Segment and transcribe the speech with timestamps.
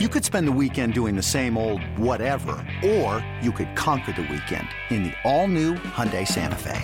[0.00, 4.22] You could spend the weekend doing the same old whatever, or you could conquer the
[4.22, 6.82] weekend in the all-new Hyundai Santa Fe.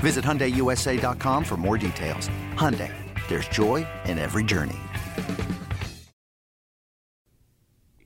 [0.00, 2.28] Visit HyundaiUSA.com for more details.
[2.52, 2.92] Hyundai,
[3.28, 4.76] there's joy in every journey.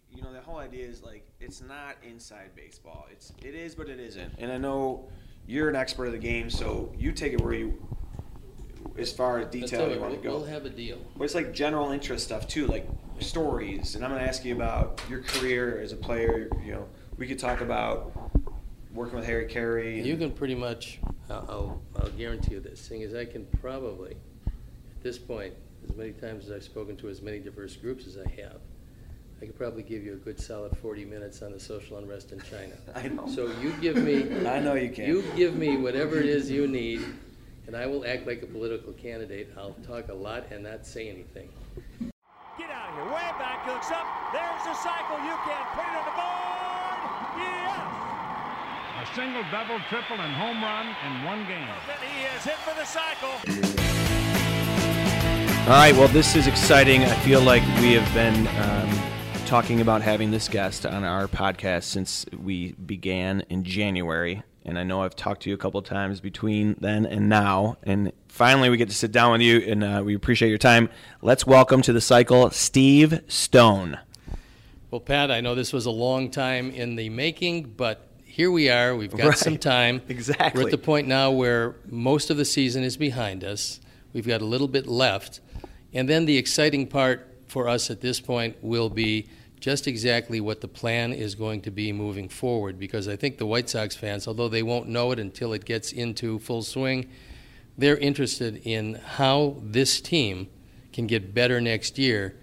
[0.09, 3.09] You know, the whole idea is like it's not inside baseball.
[3.11, 4.35] It's it is, but it isn't.
[4.39, 5.09] And I know
[5.49, 7.75] you're an expert of the game, so you take it where you,
[8.99, 9.95] as far as detail it.
[9.95, 10.39] you want to We'll- go.
[10.45, 10.99] We'll have a deal.
[11.17, 12.87] But it's like general interest stuff too, like
[13.21, 13.95] stories.
[13.95, 16.49] And I'm going to ask you about your career as a player.
[16.65, 18.13] You know, we could talk about
[18.95, 19.99] working with Harry Caray.
[19.99, 23.47] and- You can pretty much, I'll, I'll- I'll guarantee you this, thing is I can
[23.61, 24.13] probably,
[24.47, 25.55] at this point,
[25.89, 28.61] as many times as I've spoken to as many diverse groups as I have,
[29.43, 32.41] I could probably give you a good solid 40 minutes on the social unrest in
[32.41, 32.75] China.
[32.95, 33.27] I know.
[33.27, 34.47] So you give me.
[34.47, 35.07] I know you can.
[35.07, 37.01] You give me whatever it is you need,
[37.71, 39.55] and I will act like a political candidate.
[39.57, 41.49] I'll talk a lot and not say anything.
[42.59, 43.05] Get out of here.
[43.05, 44.05] Way back, looks up.
[44.33, 45.17] There's the cycle.
[45.23, 46.99] You can put it on the board.
[47.39, 47.79] Yes.
[48.99, 51.69] A single, double, triple, and home run in one game.
[51.87, 53.39] Then he is hit for the cycle.
[55.71, 57.05] All right, well, this is exciting.
[57.05, 61.85] I feel like we have been um, talking about having this guest on our podcast
[61.85, 64.43] since we began in January.
[64.65, 67.77] And I know I've talked to you a couple of times between then and now.
[67.83, 70.91] And finally, we get to sit down with you, and uh, we appreciate your time.
[71.23, 73.99] Let's welcome to the cycle Steve Stone.
[74.91, 78.69] Well, Pat, I know this was a long time in the making, but here we
[78.69, 78.95] are.
[78.95, 79.39] We've got Right.
[79.39, 80.03] some time.
[80.09, 80.61] Exactly.
[80.63, 83.81] We're at the point now where most of the season is behind us.
[84.13, 85.41] We've got a little bit left.
[85.93, 89.27] And then the exciting part for us at this point will be
[89.61, 93.47] just exactly what the plan is going to be moving forward because I think the
[93.47, 97.09] White Sox fans, although they won't know it until it gets into full swing,
[97.77, 100.49] they're interested in how this team
[100.93, 102.37] can get better next year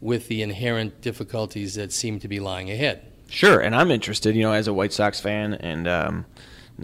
[0.00, 3.10] with the inherent difficulties that seem to be lying ahead.
[3.28, 6.26] Sure, and I'm interested, you know, as a White Sox fan, and um,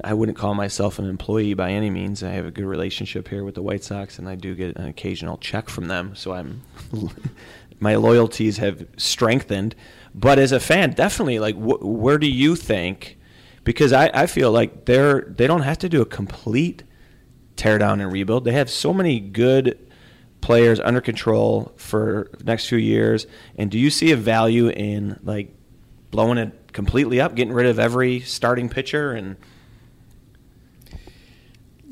[0.02, 2.22] I wouldn't call myself an employee by any means.
[2.22, 4.86] I have a good relationship here with the White Sox, and I do get an
[4.86, 6.62] occasional check from them, so I'm
[7.80, 9.74] my loyalties have strengthened.
[10.14, 13.18] But as a fan, definitely, like, wh- where do you think?
[13.64, 16.82] Because I, I feel like they're they don't have to do a complete
[17.56, 18.44] tear down and rebuild.
[18.44, 19.78] They have so many good
[20.40, 23.26] players under control for next few years.
[23.56, 25.54] And do you see a value in like
[26.10, 29.36] blowing it completely up, getting rid of every starting pitcher and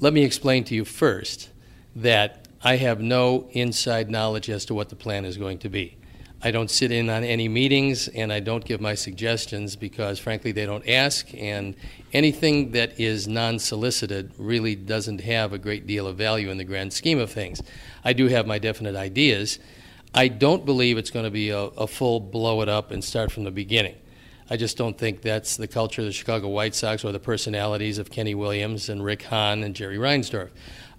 [0.01, 1.51] Let me explain to you first
[1.97, 5.97] that I have no inside knowledge as to what the plan is going to be.
[6.41, 10.53] I don't sit in on any meetings and I don't give my suggestions because, frankly,
[10.53, 11.75] they don't ask, and
[12.13, 16.65] anything that is non solicited really doesn't have a great deal of value in the
[16.65, 17.61] grand scheme of things.
[18.05, 19.59] I do have my definite ideas.
[20.15, 23.33] I don't believe it's going to be a, a full blow it up and start
[23.33, 23.97] from the beginning.
[24.51, 27.99] I just don't think that's the culture of the Chicago White Sox or the personalities
[27.99, 30.51] of Kenny Williams and Rick Hahn and Jerry Reinsdorf.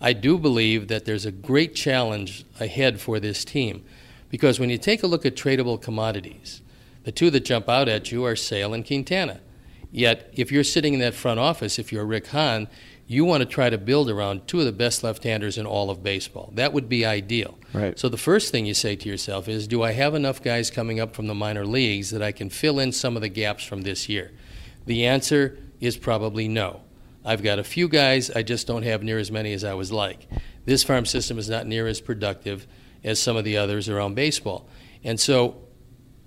[0.01, 3.83] I do believe that there's a great challenge ahead for this team
[4.29, 6.61] because when you take a look at tradable commodities,
[7.03, 9.41] the two that jump out at you are Sale and Quintana.
[9.91, 12.67] Yet, if you're sitting in that front office, if you're Rick Hahn,
[13.07, 16.03] you want to try to build around two of the best left-handers in all of
[16.03, 16.51] baseball.
[16.53, 17.57] That would be ideal.
[17.73, 17.97] Right.
[17.97, 20.99] So the first thing you say to yourself is, do I have enough guys coming
[20.99, 23.81] up from the minor leagues that I can fill in some of the gaps from
[23.81, 24.31] this year?
[24.85, 26.81] The answer is probably no.
[27.29, 29.91] I've got a few guys, I just don't have near as many as I was
[29.91, 30.27] like.
[30.65, 32.65] This farm system is not near as productive
[33.03, 34.67] as some of the others around baseball.
[35.03, 35.61] And so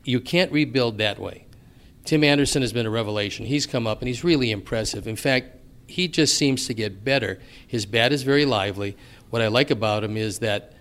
[0.05, 1.47] you can't rebuild that way.
[2.05, 3.47] Tim Anderson has been a revelation.
[3.47, 5.09] He's come up and he's really impressive.
[5.09, 5.57] In fact,
[5.89, 7.41] he just seems to get better.
[7.67, 8.97] His bat is very lively.
[9.31, 10.73] What I like about him is that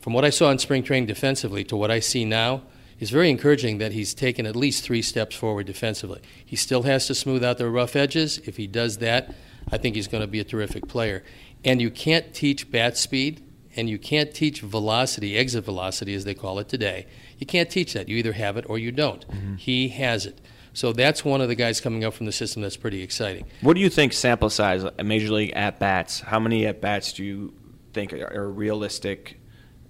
[0.00, 2.60] from what I saw in spring training defensively to what I see now,
[2.98, 6.20] it's very encouraging that he's taken at least three steps forward defensively.
[6.44, 8.36] He still has to smooth out the rough edges.
[8.44, 9.34] If he does that,
[9.70, 11.22] I think he's going to be a terrific player.
[11.64, 13.42] And you can't teach bat speed
[13.76, 17.06] and you can't teach velocity, exit velocity as they call it today.
[17.38, 18.08] You can't teach that.
[18.08, 19.24] You either have it or you don't.
[19.56, 20.40] He has it.
[20.74, 23.44] So that's one of the guys coming up from the system that's pretty exciting.
[23.60, 26.20] what do you think sample size major league at bats?
[26.20, 27.54] How many at bats do you
[27.92, 29.38] think are, are realistic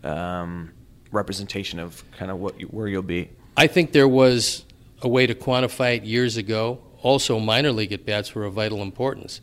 [0.03, 0.73] um,
[1.13, 3.31] representation of kind of what you, where you'll be?
[3.57, 4.65] I think there was
[5.03, 6.81] a way to quantify it years ago.
[7.03, 9.41] Also, minor league at bats were of vital importance.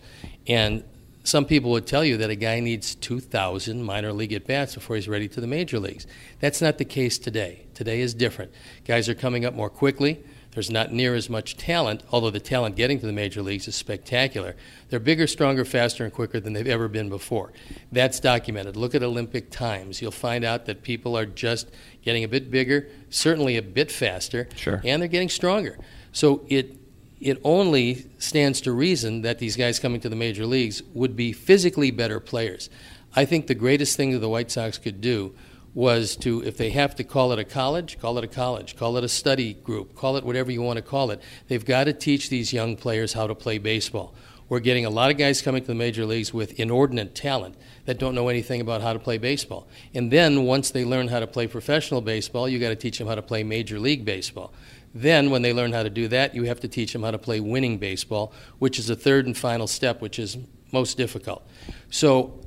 [0.47, 0.83] And
[1.23, 4.95] some people would tell you that a guy needs 2,000 minor league at bats before
[4.95, 6.07] he's ready to the major leagues.
[6.39, 7.65] That's not the case today.
[7.73, 8.51] Today is different.
[8.85, 10.23] Guys are coming up more quickly.
[10.51, 13.75] There's not near as much talent, although the talent getting to the major leagues is
[13.75, 14.55] spectacular.
[14.89, 17.51] They're bigger, stronger, faster, and quicker than they've ever been before.
[17.91, 18.75] That's documented.
[18.75, 20.01] Look at Olympic times.
[20.01, 21.69] You'll find out that people are just
[22.01, 24.81] getting a bit bigger, certainly a bit faster, Sure.
[24.83, 25.77] and they're getting stronger.
[26.11, 26.78] So it
[27.19, 31.33] it only stands to reason that these guys coming to the major leagues would be
[31.33, 32.69] physically better players.
[33.15, 35.35] I think the greatest thing that the White Sox could do
[35.73, 38.97] was to, if they have to call it a college, call it a college, call
[38.97, 41.21] it a study group, call it whatever you want to call it.
[41.47, 44.13] They've got to teach these young players how to play baseball.
[44.47, 47.55] We're getting a lot of guys coming to the major leagues with inordinate talent
[47.85, 49.67] that don't know anything about how to play baseball.
[49.93, 53.07] And then once they learn how to play professional baseball, you got to teach them
[53.07, 54.51] how to play major league baseball.
[54.93, 57.17] Then, when they learn how to do that, you have to teach them how to
[57.17, 60.37] play winning baseball, which is the third and final step, which is
[60.71, 61.47] most difficult.
[61.89, 62.39] So,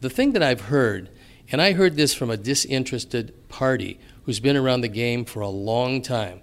[0.00, 1.10] the thing that I've heard,
[1.50, 5.48] and I heard this from a disinterested party who's been around the game for a
[5.48, 6.40] long time,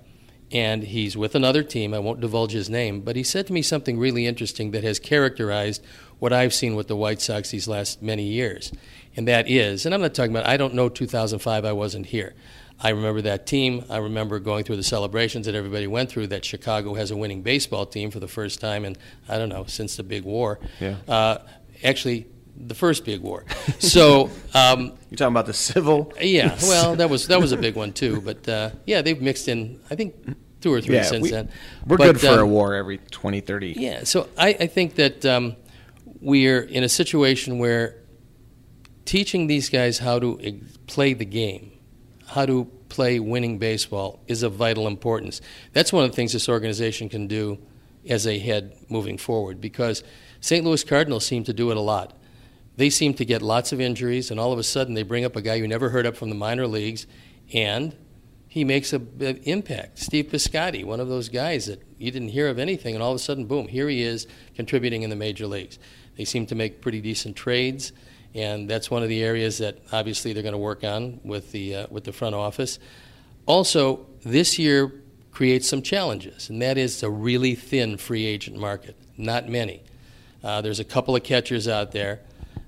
[0.52, 1.94] and he's with another team.
[1.94, 5.00] I won't divulge his name, but he said to me something really interesting that has
[5.00, 5.84] characterized
[6.20, 8.72] what I've seen with the White Sox these last many years.
[9.16, 12.34] And that is, and I'm not talking about, I don't know 2005, I wasn't here.
[12.82, 13.84] I remember that team.
[13.90, 17.42] I remember going through the celebrations that everybody went through that Chicago has a winning
[17.42, 18.96] baseball team for the first time in,
[19.28, 20.60] I don't know, since the big war.
[20.80, 20.96] Yeah.
[21.08, 21.40] Uh,
[21.84, 23.46] actually, the first big war.
[23.80, 26.14] So, um, You're talking about the civil.
[26.22, 28.22] yeah, well, that was that was a big one too.
[28.22, 30.16] But uh, yeah, they've mixed in, I think,
[30.62, 31.50] two or three Yeah, since we, then.
[31.86, 33.74] we're But, good for a um, war every 20, 30.
[33.78, 35.56] yeah, so I, I think that um,
[36.22, 37.96] we're in a situation where
[39.06, 41.69] teaching these guys how to play the game,
[42.30, 45.42] how to play winning baseball, is of vital importance.
[45.74, 47.60] That's one of the things this organization can do
[48.08, 50.04] as a head moving forward because
[50.40, 50.64] St.
[50.64, 52.16] Louis Cardinals seem to do it a lot.
[52.78, 55.36] They seem to get lots of injuries, and all of a sudden they bring up
[55.36, 57.08] a guy you never heard of from the minor leagues,
[57.54, 57.96] and
[58.48, 60.00] he makes a big impact.
[60.00, 63.16] Steve Piscotty, one of those guys that you didn't hear of anything, and all of
[63.18, 65.78] a sudden, boom, here he is contributing in the major leagues.
[66.16, 67.92] They seem to make pretty decent trades,
[68.36, 71.76] and that's one of the areas that obviously they're going to work on with the
[71.76, 72.80] uh, with the front office.
[73.46, 74.92] Also, this year
[75.32, 78.96] creates some challenges, and that is a really thin free agent market.
[79.18, 79.82] Not many.
[80.44, 82.22] Uh, there's a couple of catchers out there.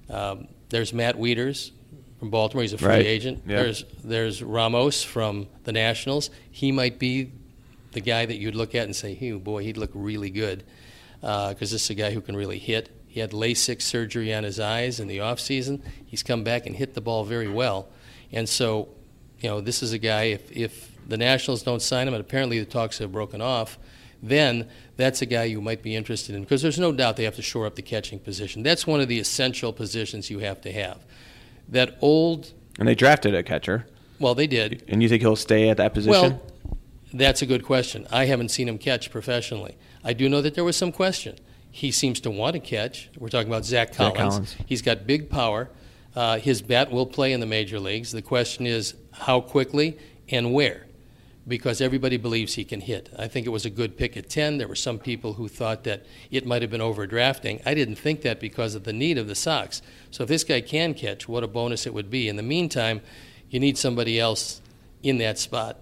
[0.10, 1.72] Um, there's Matt Wieters
[2.20, 2.64] from Baltimore.
[2.64, 3.06] He's a free Right.
[3.06, 3.44] agent.
[3.48, 3.64] Yeah.
[3.64, 6.30] There's there's Ramos from the Nationals.
[6.52, 7.32] He might be
[7.94, 10.64] the guy that you'd look at and say, "Hey, boy, he'd look really good,"
[11.22, 12.90] because this is a guy who can really hit.
[13.12, 15.84] He had LASIK surgery on his eyes in the off season.
[16.06, 17.90] He's come back and hit the ball very well,
[18.32, 18.88] and so,
[19.42, 20.24] you know, this is a guy.
[20.24, 23.78] If if the Nationals don't sign him, and apparently the talks have broken off,
[24.24, 27.36] then that's a guy you might be interested in because there's no doubt they have
[27.36, 28.64] to shore up the catching position.
[28.64, 31.00] That's one of the essential positions you have to have.
[31.68, 33.88] That old, And they drafted a catcher.
[34.20, 34.86] well, they did.
[34.88, 36.12] And you think he'll stay at that position?
[36.12, 36.42] Well,
[37.14, 38.08] that's a good question.
[38.10, 39.76] I haven't seen him catch professionally.
[40.02, 41.38] I do know that there was some question.
[41.72, 43.10] He seems to want to catch.
[43.18, 44.18] We're talking about Zack Zack Collins.
[44.18, 44.56] Collins.
[44.66, 45.70] He's got big power.
[46.16, 48.12] Uh, his bat will play in the major leagues.
[48.12, 49.98] The question is how quickly
[50.30, 50.86] and where,
[51.48, 53.10] because everybody believes he can hit.
[53.18, 54.58] I think it was a good pick at 10.
[54.58, 57.62] There were some people who thought that it might have been overdrafting.
[57.66, 59.82] I didn't think that because of the need of the Sox.
[60.12, 62.28] So if this guy can catch, what a bonus it would be.
[62.28, 63.00] In the meantime,
[63.50, 64.62] you need somebody else
[65.04, 65.78] in that spot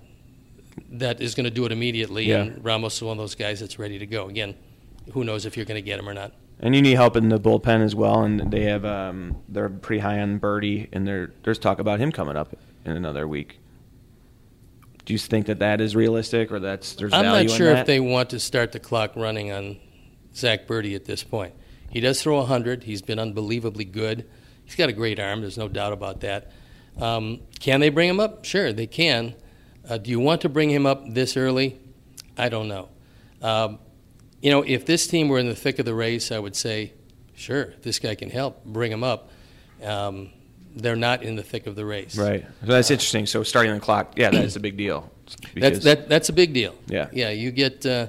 [0.92, 2.25] that is going to do it immediately.
[2.25, 2.42] Yeah.
[2.42, 4.27] And Ramos is one of those guys that's ready to go.
[4.27, 4.56] Again,
[5.13, 6.33] who knows if you're going to get him or not.
[6.59, 8.23] And you need help in the bullpen as well.
[8.23, 12.35] And they have um, they're pretty high on Burdi, and there's talk about him coming
[12.35, 13.59] up in another week.
[15.06, 17.99] Do you think that that is realistic, or that's there's I'm not sure if they
[17.99, 19.78] want to start the clock running on
[20.35, 21.54] Zack Burdi at this point.
[21.89, 22.83] He does throw 100.
[22.83, 24.30] He's been unbelievably good.
[24.66, 25.42] He's got a great arm.
[25.42, 26.51] There's no doubt about that.
[26.99, 28.45] Um, can they bring him up?
[28.45, 29.33] Sure, they can.
[29.87, 31.80] Uh, do you want to bring him up this early?
[32.37, 32.89] I don't know.
[33.42, 33.80] Um,
[34.41, 36.93] you know, if this team were in the thick of the race, I would say,
[37.35, 39.29] sure, this guy can help, bring him up.
[39.83, 40.29] Um,
[40.75, 42.17] they're not in the thick of the race.
[42.17, 42.45] Right.
[42.61, 43.25] So that's interesting.
[43.25, 45.11] So starting the clock, yeah, that is a big deal.
[45.55, 46.75] That's that, that's a big deal.
[46.87, 47.09] Yeah.
[47.11, 47.29] Yeah.
[47.29, 48.07] You get uh,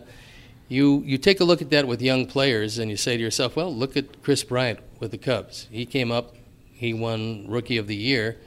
[0.69, 3.57] you you take a look at that with young players, and you say to yourself,
[3.57, 5.69] well, look at Kris Bryant with the Cubs.
[5.71, 6.35] He came up,
[6.73, 8.39] he won Rookie of the Year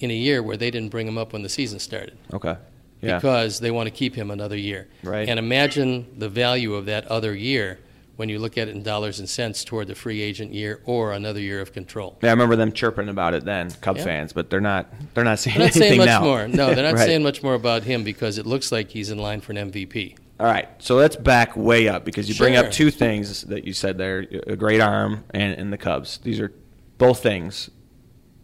[0.00, 2.56] in a year where they didn't bring him up when the season started Okay.
[3.02, 3.16] Yeah.
[3.16, 4.88] because they want to keep him another year.
[5.02, 5.28] Right.
[5.28, 7.78] And imagine the value of that other year
[8.16, 11.12] when you look at it in dollars and cents toward the free agent year or
[11.12, 12.16] another year of control.
[12.22, 14.04] yeah, I remember them chirping about it then, Cub Yeah.
[14.04, 16.20] fans, but they're not they're not saying They're not anything saying much now.
[16.22, 16.48] more.
[16.48, 17.06] No, they're not Right.
[17.06, 20.16] saying much more about him because it looks like he's in line for an MVP.
[20.40, 23.72] All right, so let's back way up because you bring up two things that you
[23.74, 26.18] said there: a great arm and, and the Cubs.
[26.22, 26.52] These are
[26.98, 27.70] both things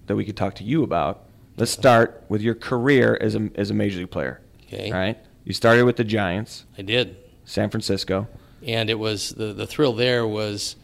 [0.07, 1.27] that we could talk to you about.
[1.57, 4.41] Let's start with your career as a as a major league player.
[4.67, 4.91] Okay.
[4.91, 7.17] All right, You started with the Giants, I did.
[7.45, 8.27] San Francisco.
[8.65, 10.77] and it was the, the thrill there was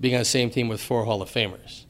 [0.00, 1.84] being on the same team with four Hall of Famers.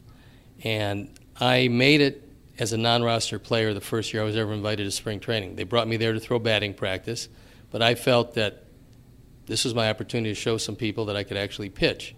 [0.65, 2.23] And I made it
[2.59, 5.57] as a non roster player the first year I was ever invited to spring training.
[5.57, 7.29] They brought me there to throw batting practice,
[7.71, 8.63] but I felt that
[9.47, 12.15] this was my opportunity to show some people that I could actually pitch.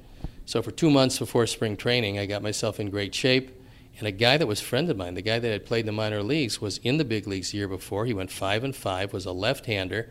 [0.46, 3.50] So for two months before spring training, I got myself in great shape.
[3.98, 5.86] And a guy that was a friend of mine, the guy that had played in
[5.86, 8.06] the minor leagues, was in the big leagues the year before.
[8.06, 10.10] He went five and five, was a left-hander,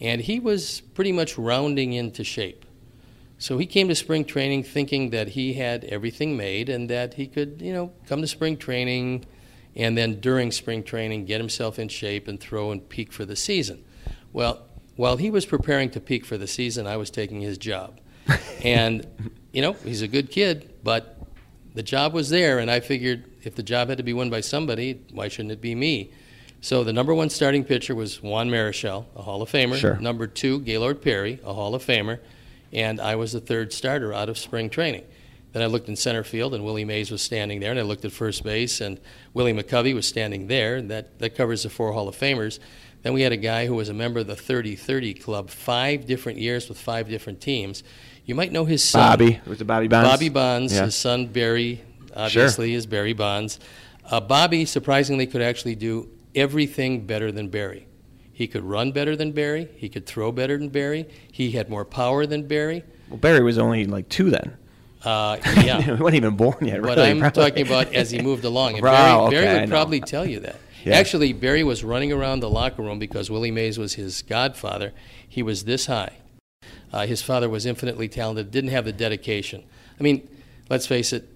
[0.00, 2.64] and he was pretty much rounding into shape.
[3.38, 7.26] So he came to spring training thinking that he had everything made and that he
[7.26, 9.26] could, you know, come to spring training
[9.76, 13.36] and then during spring training get himself in shape and throw and peak for the
[13.36, 13.84] season.
[14.32, 14.66] Well,
[14.96, 18.00] while he was preparing to peak for the season, I was taking his job.
[18.64, 19.06] and,
[19.52, 21.17] you know, he's a good kid, but
[21.78, 24.40] the job was there, and I figured if the job had to be won by
[24.40, 26.10] somebody, why shouldn't it be me?
[26.60, 29.76] So the number one starting pitcher was Juan Marichal, a Hall of Famer.
[29.76, 29.94] Sure.
[30.00, 32.18] Number two, Gaylord Perry, a Hall of Famer.
[32.72, 35.04] And I was the third starter out of spring training.
[35.52, 38.04] Then I looked in center field, and Willie Mays was standing there, and I looked
[38.04, 38.98] at first base, and
[39.32, 42.58] Willie McCovey was standing there, and that, that covers the four Hall of Famers.
[43.02, 46.06] Then we had a guy who was a member of the 30 30 Club, five
[46.06, 47.84] different years with five different teams.
[48.28, 49.00] You might know his son.
[49.00, 49.40] Bobby.
[49.46, 50.10] Was it Bobby Bonds?
[50.10, 50.84] Bobby Bonds, Yeah.
[50.84, 51.80] his son Barry,
[52.14, 53.58] obviously is Barry Bonds.
[54.04, 57.86] Uh, Bobby surprisingly could actually do everything better than Barry.
[58.30, 59.68] He could run better than Barry.
[59.76, 61.06] He could throw better than Barry.
[61.32, 62.84] He had more power than Barry.
[63.08, 64.58] Well, Barry was only like two then.
[65.02, 65.36] Uh,
[65.80, 66.82] he wasn't even born yet.
[66.82, 67.42] But I'm probably.
[67.44, 68.74] talking about as he moved along.
[68.74, 70.56] And Wow, Barry, Barry okay, I would probably tell you that.
[70.84, 70.96] Yeah.
[70.96, 74.92] Actually, Barry was running around the locker room because Willie Mays was his godfather.
[75.26, 76.12] He was this high.
[76.92, 79.62] Uh, his father was infinitely talented, didn't have the dedication.
[79.98, 80.28] I mean,
[80.70, 81.28] let's face it,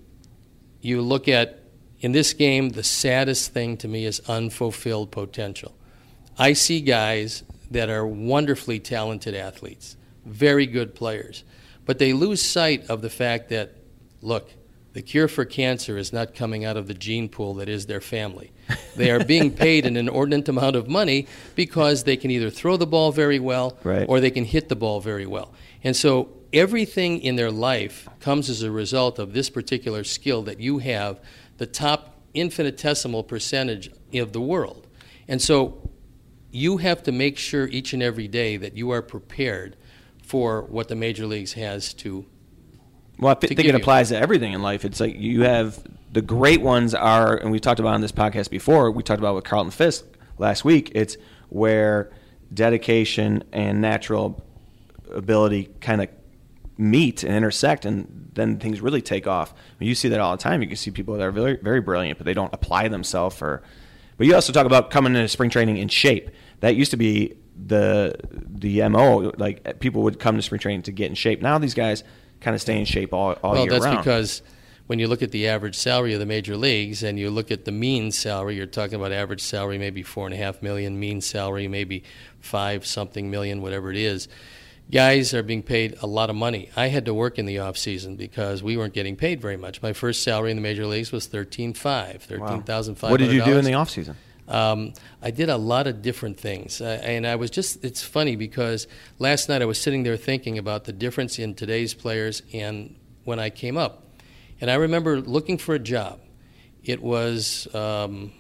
[0.81, 1.61] you look at,
[2.01, 5.75] in this game, the saddest thing to me is unfulfilled potential.
[6.39, 11.45] I see guys that are wonderfully talented athletes, very good players,
[11.85, 13.77] but they lose sight of the fact that,
[14.23, 14.51] look,
[14.93, 18.01] the cure for cancer is not coming out of the gene pool that is their
[18.01, 18.53] family.
[18.95, 22.87] They are being paid an inordinate amount of money because they can either throw the
[22.87, 24.07] ball very well Right.
[24.09, 25.53] or they can hit the ball very well.
[25.83, 30.61] And so everything in their life comes as a result of this particular skill that
[30.61, 31.21] you have,
[31.57, 34.87] the top infinitesimal percentage of the world.
[35.27, 35.91] And so
[36.51, 39.77] you have to make sure each and every day that you are prepared
[40.23, 42.27] for what the major leagues has to
[43.23, 43.77] Well, I think it you.
[43.77, 44.85] applies to everything in life.
[44.85, 48.51] It's like you have the great ones are, and we've talked about on this podcast
[48.51, 48.91] before.
[48.91, 50.05] We talked about with Carlton Fisk
[50.39, 50.91] last week.
[50.97, 51.17] It's
[51.49, 52.11] where
[52.53, 54.45] dedication and natural
[55.09, 56.09] ability kind of
[56.77, 59.55] meet and intersect, and then things really take off.
[59.79, 60.61] You see that all the time.
[60.61, 63.41] You can see people that are very, very brilliant, but they don't apply themselves.
[63.41, 63.63] Or,
[64.17, 66.29] but you also talk about coming into spring training in shape.
[66.59, 69.33] That used to be the the mo.
[69.39, 71.41] Like people would come to spring training to get in shape.
[71.41, 72.03] Now these guys
[72.43, 73.99] kind of stay in shape all, all well, year that's round.
[73.99, 74.43] because
[74.87, 77.65] when you look at the average salary of the major leagues and you look at
[77.65, 81.21] the mean salary, you're talking about average salary maybe four and a half million, mean
[81.21, 82.03] salary maybe
[82.41, 84.29] five something million, whatever it is.
[84.91, 86.69] Guys are being paid a lot of money.
[86.77, 89.81] I had to work in the off season because we weren't getting paid very much.
[89.81, 93.11] My first salary in the major leagues was thirteen five, thirteen thousand five.
[93.13, 94.17] What did you do in the off season?
[94.49, 96.81] Um, I did a lot of different things.
[96.81, 98.87] Uh, and I was just, it's funny because
[99.19, 103.39] last night I was sitting there thinking about the difference in today's players and when
[103.39, 104.05] I came up.
[104.61, 106.21] And I remember looking for a job.
[106.85, 108.33] It was, um,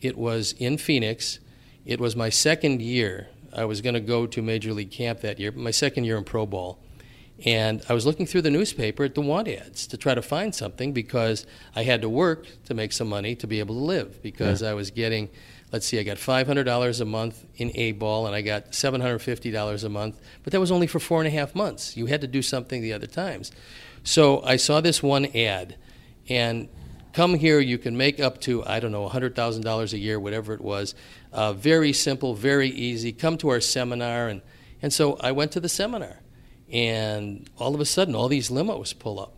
[0.00, 1.40] it was in Phoenix.
[1.84, 3.28] It was my second year.
[3.52, 6.16] I was going to go to Major League Camp that year, but my second year
[6.16, 6.78] in Pro Ball.
[7.44, 10.52] And I was looking through the newspaper at the want ads to try to find
[10.52, 14.20] something because I had to work to make some money to be able to live
[14.22, 15.28] because I was getting,
[15.70, 19.88] let's see, I got $500 a month in A ball and I got $750 a
[19.88, 21.96] month, but that was only for four and a half months.
[21.96, 23.52] You had to do something the other times.
[24.02, 25.76] So I saw this one ad
[26.28, 26.68] and
[27.12, 30.60] come here, you can make up to, I don't know, $100,000 a year, whatever it
[30.60, 30.96] was.
[31.32, 33.12] Uh, very simple, very easy.
[33.12, 34.28] Come to our seminar.
[34.28, 34.42] And,
[34.82, 36.20] and so I went to the seminar
[36.72, 39.34] and all of a sudden all these limos pull up.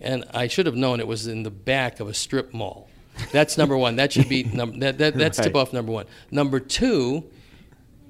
[0.00, 2.88] And i should have known it was in the back of a strip mall.
[3.32, 3.96] That's number one.
[3.96, 6.06] That should be number that, that, that's tip off number one.
[6.30, 7.24] Number two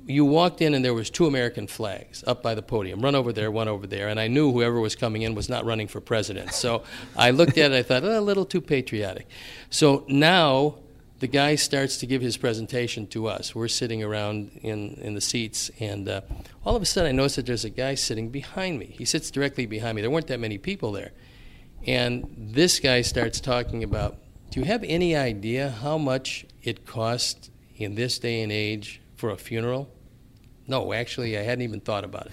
[0.06, 3.00] you walked in and there was two american flags up by the podium.
[3.00, 4.08] Run over there one over there.
[4.08, 6.52] And i knew whoever was coming in was not running for president.
[6.52, 6.84] So
[7.16, 9.28] i looked at it i thought oh, a little too patriotic.
[9.68, 10.76] So now
[11.20, 13.54] the guy starts to give his presentation to us.
[13.54, 16.22] We're sitting around in, in the seats, and uh,
[16.64, 18.86] all of a sudden I notice that there's a guy sitting behind me.
[18.86, 20.02] He sits directly behind me.
[20.02, 21.12] There weren't that many people there.
[21.86, 24.16] And this guy starts talking about
[24.50, 29.30] do you have any idea how much it costs in this day and age for
[29.30, 29.88] a funeral?
[30.66, 32.32] No, actually, I hadn't even thought about it.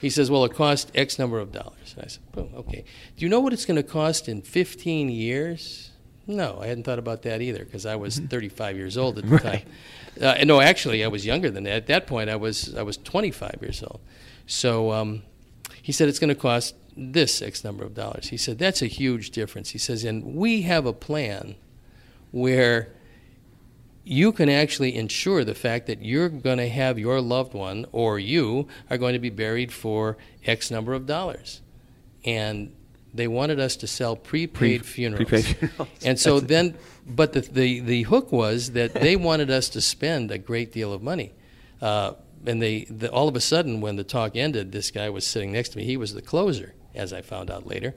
[0.00, 1.94] He says, Well, it costs X number of dollars.
[1.94, 2.84] And I said, oh, Okay.
[3.16, 5.89] Do you know what it's going to cost in 15 years?
[6.36, 9.30] No, I hadn't thought about that either because I was 35 years old at the
[9.30, 9.42] Right.
[9.42, 9.62] time.
[10.40, 11.72] Uh, no, actually, I was younger than that.
[11.74, 14.00] At that point, I was I was 25 years old.
[14.46, 15.22] So um,
[15.82, 18.28] he said it's going to cost this X number of dollars.
[18.28, 19.70] He said that's a huge difference.
[19.70, 21.54] He says, and we have a plan
[22.32, 22.92] where
[24.04, 28.18] you can actually ensure the fact that you're going to have your loved one or
[28.18, 31.60] you are going to be buried for X number of dollars.
[32.24, 32.72] And
[33.12, 35.28] they wanted us to sell prepaid Pre- funerals.
[35.28, 35.88] prepaid funerals.
[36.04, 36.76] And so then,
[37.06, 40.92] but the, the, the hook was that they wanted us to spend a great deal
[40.92, 41.32] of money.
[41.80, 42.12] Uh,
[42.46, 45.52] and they, the, all of a sudden, when the talk ended, this guy was sitting
[45.52, 45.84] next to me.
[45.84, 47.94] He was the closer, as I found out later.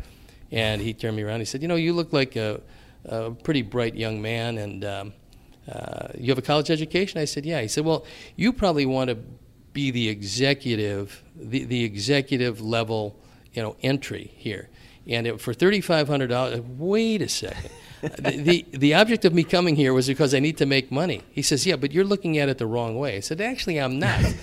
[0.52, 1.40] And he turned me around.
[1.40, 2.62] He said, You know, you look like a,
[3.06, 5.14] a pretty bright young man, and um,
[5.72, 7.20] uh, you have a college education?
[7.22, 7.62] I said, Yeah.
[7.62, 8.06] He said, Well,
[8.36, 9.18] you probably want to
[9.74, 13.20] be the executive, the, the executive level,
[13.54, 14.70] you know, entry here.
[15.08, 17.70] And it, for thirty-five hundred dollars, wait a second.
[18.02, 21.22] the, the the object of me coming here was because I need to make money.
[21.32, 24.00] He says, "Yeah, but you're looking at it the wrong way." I said, "Actually, I'm
[24.00, 24.22] not."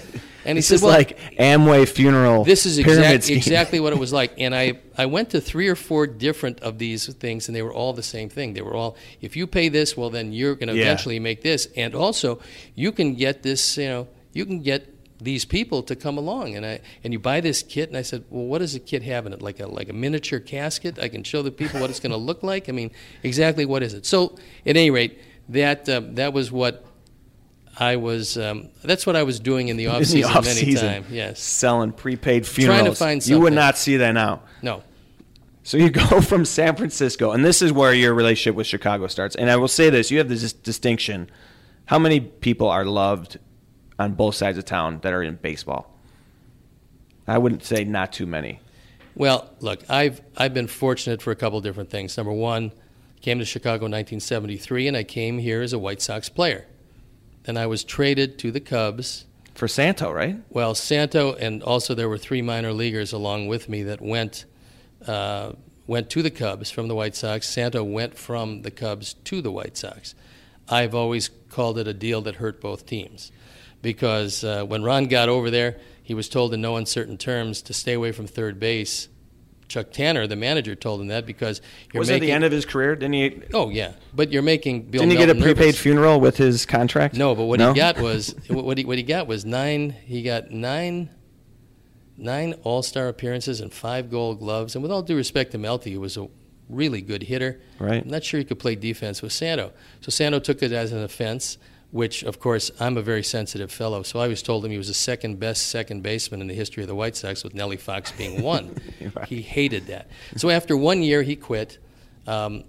[0.42, 2.44] And he is "Well, like Amway funeral.
[2.44, 4.32] this is exact, exactly what it was like.
[4.38, 7.74] And I, I went to three or four different of these things, and they were
[7.74, 8.54] all the same thing.
[8.54, 10.84] They were all, if you pay this, well, then you're going to Yeah.
[10.84, 11.68] eventually make this.
[11.76, 12.40] And also,
[12.74, 14.88] you can get this, you know, you can get
[15.20, 16.56] these people to come along.
[16.56, 19.02] And I, and you buy this kit, and I said, well, what does the kit
[19.02, 19.42] have in it?
[19.42, 20.98] Like a, like a miniature casket?
[20.98, 22.68] I can show the people what it's going to look like.
[22.68, 22.90] I mean,
[23.22, 24.06] exactly what is it?
[24.06, 24.36] So,
[24.66, 26.84] at any rate, that, uh, that was what
[27.78, 30.60] I was, um, that's what I was doing in the off the season off many
[30.60, 31.10] season, times.
[31.10, 31.40] Yes.
[31.40, 32.80] selling prepaid funerals.
[32.80, 33.36] Trying to find something.
[33.36, 34.42] You would not see that now.
[34.62, 34.82] No.
[35.62, 39.36] So you go from San Francisco, and this is where your relationship with Chicago starts.
[39.36, 41.30] And I will say this: you have this distinction.
[41.86, 43.38] How many people are loved
[44.00, 45.94] on both sides of town that are in baseball?
[47.28, 48.60] I wouldn't say not too many.
[49.14, 52.16] Well, look, I've I've been fortunate for a couple different things.
[52.16, 52.72] Number one,
[53.20, 56.66] came to Chicago in 1973, and I came here as a White Sox player.
[57.42, 59.26] Then I was traded to the Cubs.
[59.54, 60.36] For Santo, right?
[60.48, 64.46] Well, Santo, and also there were three minor leaguers along with me that went
[65.06, 65.52] uh,
[65.86, 67.46] went to the Cubs from the White Sox.
[67.46, 70.14] Santo went from the Cubs to the White Sox.
[70.68, 73.32] I've always called it a deal that hurt both teams
[73.82, 77.72] because uh, when Ron got over there, he was told in no uncertain terms to
[77.72, 79.08] stay away from third base.
[79.68, 81.60] Chuck Tanner, the manager, told him that because
[81.94, 82.26] you're Was it making.
[82.26, 82.96] the end of his career?
[82.96, 83.40] Didn't he?
[83.54, 85.00] oh yeah, but you're making Bill.
[85.02, 85.78] Didn't he get a prepaid nervous.
[85.80, 87.14] funeral with his contract?
[87.14, 87.72] No, but what No?
[87.72, 89.90] he got was what he what he got was nine.
[89.90, 91.10] He got nine
[92.16, 94.74] nine All Star appearances and five Gold Gloves.
[94.74, 96.26] And with all due respect to Melty, who was a
[96.68, 98.02] really good hitter, Right.
[98.02, 99.72] I'm not sure he could play defense with Santo.
[100.00, 101.58] So Santo took it as an offense.
[101.92, 104.04] Which, of course, I'm a very sensitive fellow.
[104.04, 106.84] So I was told him he was the second best second baseman in the history
[106.84, 108.76] of the White Sox, with Nellie Fox being one.
[109.14, 109.26] Right.
[109.28, 110.08] He hated that.
[110.36, 111.78] So after one year, he quit.
[112.28, 112.62] Um,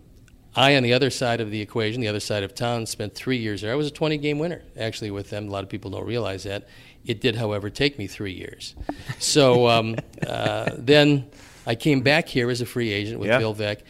[0.56, 3.38] I, on the other side of the equation, the other side of town, spent three
[3.38, 3.72] years there.
[3.72, 5.48] I was a 20 game winner, actually, with them.
[5.48, 6.68] A lot of people don't realize that.
[7.06, 8.76] It did, however, take me three years.
[9.20, 9.96] So um,
[10.28, 11.28] uh, then
[11.66, 13.38] I came back here as a free agent with Yeah.
[13.38, 13.82] Bill Veeck.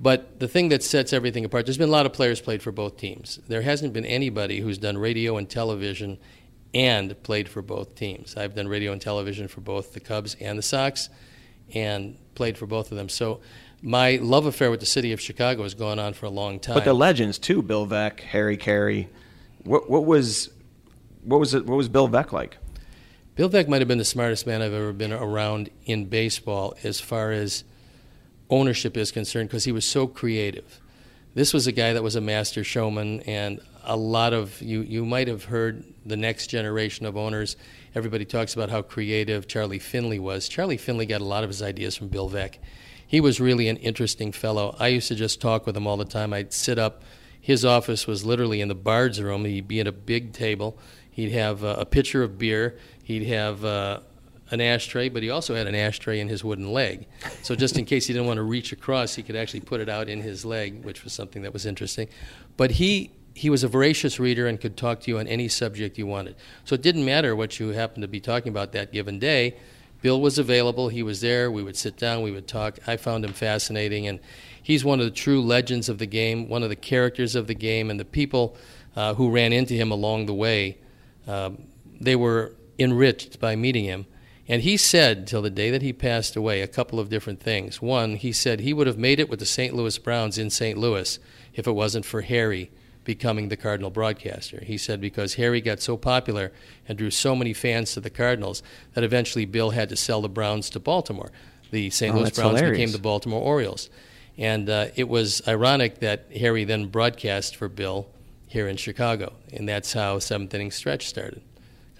[0.00, 2.72] But the thing that sets everything apart, there's been a lot of players played for
[2.72, 3.38] both teams.
[3.48, 6.18] There hasn't been anybody who's done radio and television
[6.72, 8.36] and played for both teams.
[8.36, 11.10] I've done radio and television for both the Cubs and the Sox
[11.74, 13.08] and played for both of them.
[13.08, 13.40] So
[13.82, 16.74] my love affair with the city of Chicago has gone on for a long time.
[16.74, 19.08] But the legends too: Bill Veeck, Harry Caray.
[19.64, 20.50] What what was
[21.22, 21.66] what was it?
[21.66, 22.56] What was Bill Veeck like?
[23.36, 27.00] Bill Veeck might have been the smartest man I've ever been around in baseball as
[27.00, 27.64] far as
[28.50, 30.80] ownership is concerned because he was so creative.
[31.34, 35.04] This was a guy that was a master showman, and a lot of you, you
[35.04, 37.56] might have heard the next generation of owners.
[37.94, 40.48] Everybody talks about how creative Charlie Finley was.
[40.48, 42.58] Charlie Finley got a lot of his ideas from Bill Veeck.
[43.06, 44.76] He was really an interesting fellow.
[44.78, 46.32] I used to just talk with him all the time.
[46.32, 47.02] I'd sit up.
[47.40, 49.44] His office was literally in the Bard's room.
[49.44, 50.78] He'd be at a big table.
[51.10, 52.78] He'd have a pitcher of beer.
[53.02, 54.00] He'd have uh,
[54.50, 57.06] an ashtray, but he also had an ashtray in his wooden leg.
[57.42, 59.88] So just in case he didn't want to reach across, he could actually put it
[59.88, 62.08] out in his leg, which was something that was interesting.
[62.56, 65.96] But he he was a voracious reader and could talk to you on any subject
[65.96, 66.34] you wanted.
[66.64, 69.56] So it didn't matter what you happened to be talking about that given day.
[70.02, 70.88] Bill was available.
[70.88, 71.50] He was there.
[71.50, 72.22] We would sit down.
[72.22, 72.78] We would talk.
[72.86, 74.18] I found him fascinating, and
[74.62, 77.54] he's one of the true legends of the game, one of the characters of the
[77.54, 78.56] game, and the people
[78.96, 80.78] uh, who ran into him along the way.
[81.26, 81.64] Um,
[82.00, 84.06] they were enriched by meeting him.
[84.50, 87.80] And he said, till the day that he passed away, a couple of different things.
[87.80, 89.72] One, he said he would have made it with the St.
[89.76, 90.76] Louis Browns in St.
[90.76, 91.20] Louis
[91.54, 92.68] if it wasn't for Harry,
[93.04, 94.60] becoming the Cardinal broadcaster.
[94.64, 96.50] He said because Harry got so popular
[96.88, 98.60] and drew so many fans to the Cardinals
[98.94, 101.30] that eventually Bill had to sell the Browns to Baltimore.
[101.70, 102.12] The St.
[102.12, 102.76] Oh, Louis Browns hilarious.
[102.76, 103.88] became the Baltimore Orioles.
[104.36, 108.08] And uh, it was ironic that Harry then broadcast for Bill
[108.48, 109.34] here in Chicago.
[109.52, 111.40] And that's how Seventh Inning Stretch started.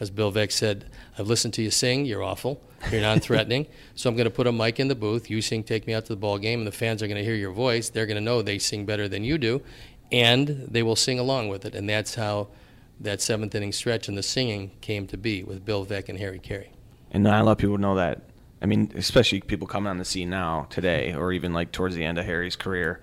[0.01, 0.87] Because Bill Veeck said,
[1.19, 2.59] I've listened to you sing, you're awful,
[2.91, 5.29] you're non threatening, so I'm going to put a mic in the booth.
[5.29, 7.23] You sing Take Me Out to the Ball Game, and the fans are going to
[7.23, 7.91] hear your voice.
[7.91, 9.61] They're going to know they sing better than you do,
[10.11, 11.75] and they will sing along with it.
[11.75, 12.49] And that's how
[12.99, 16.39] that seventh inning stretch and the singing came to be with Bill Veeck and Harry
[16.39, 16.71] Caray.
[17.11, 18.23] And not a lot of people know that.
[18.63, 22.05] I mean, especially people coming on the scene now, today, or even like towards the
[22.05, 23.03] end of Harry's career.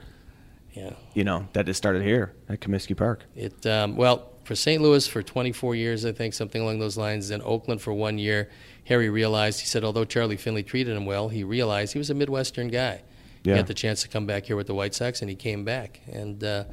[0.74, 0.94] Yeah.
[1.14, 3.24] You know that it started here at Comiskey Park.
[3.36, 4.82] It um, well for St.
[4.82, 7.28] Louis for 24 years, I think something along those lines.
[7.28, 8.50] Then Oakland for one year.
[8.86, 12.14] Harry realized he said although Charlie Finley treated him well, he realized he was a
[12.14, 13.04] Midwestern guy.
[13.44, 13.54] Yeah.
[13.54, 15.66] He had the chance to come back here with the White Sox, and he came
[15.66, 16.00] back.
[16.10, 16.64] And uh,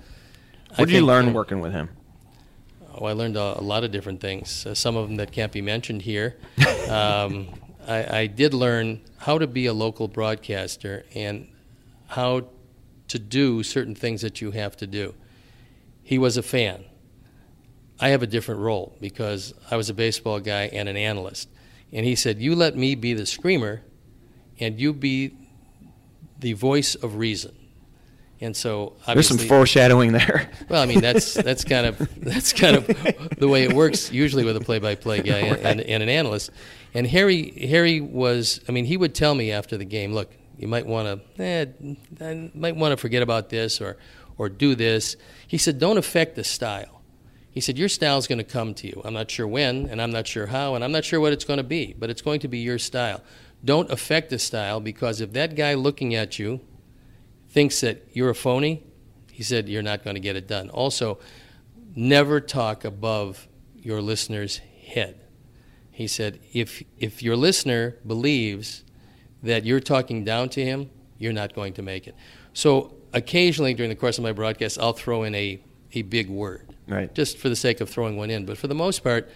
[0.77, 1.89] What did you learn uh, working with him?
[2.95, 4.65] Oh, I learned a, a lot of different things.
[4.65, 6.37] Uh, some of them that can't be mentioned here.
[6.85, 7.49] Um,
[7.89, 11.49] I, I did learn how to be a local broadcaster and
[12.09, 12.43] how
[13.09, 15.15] to do certain things that you have to do.
[16.03, 16.85] He was a fan.
[18.01, 21.49] I have a different role because I was a baseball guy and an analyst.
[21.93, 23.83] And he said, You let me be the screamer,
[24.59, 25.37] and you be
[26.41, 27.55] the voice of reason.
[28.41, 30.51] And so There's some foreshadowing there.
[30.69, 32.87] well, I mean that's that's kind of that's kind of
[33.39, 36.51] the way it works usually with a play-by-play guy and, and, and an analyst.
[36.93, 40.69] And Harry Harry was I mean he would tell me after the game, look, you
[40.69, 43.97] might want to eh, might want to forget about this or
[44.37, 45.17] or do this.
[45.47, 47.03] He said, don't affect the style.
[47.55, 49.01] He said your style is going to come to you.
[49.05, 51.45] I'm not sure when, and I'm not sure how, and I'm not sure what it's
[51.45, 53.23] going to be, but it's going to be your style.
[53.65, 56.61] Don't affect the style because if that guy looking at you
[57.49, 58.83] thinks that you're a phony,
[59.31, 60.69] he said you're not going to get it done.
[60.71, 61.21] Also,
[61.95, 65.21] never talk above your listener's head.
[65.93, 68.83] He said if if your listener believes
[69.45, 72.17] that you're talking down to him, you're not going to make it.
[72.53, 75.61] So occasionally during the course of my broadcast, I'll throw in a,
[75.93, 77.15] a big word, Right.
[77.15, 78.45] just for the sake of throwing one in.
[78.45, 79.31] But for the most part,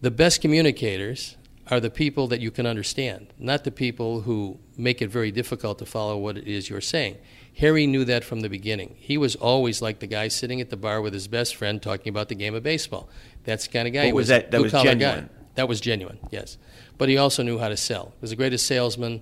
[0.00, 1.36] the best communicators
[1.70, 5.78] are the people that you can understand, not the people who make it very difficult
[5.78, 7.16] to follow what it is you're saying.
[7.58, 8.94] Harry knew that from the beginning.
[8.98, 12.08] He was always like the guy sitting at the bar with his best friend talking
[12.08, 13.08] about the game of baseball.
[13.44, 14.28] That's the kind of guy But he was was.
[14.28, 14.98] that- that was genuine?
[15.26, 15.28] Guy.
[15.56, 16.56] That was genuine, yes.
[16.96, 18.12] But he also knew how to sell.
[18.16, 19.20] He was the greatest salesman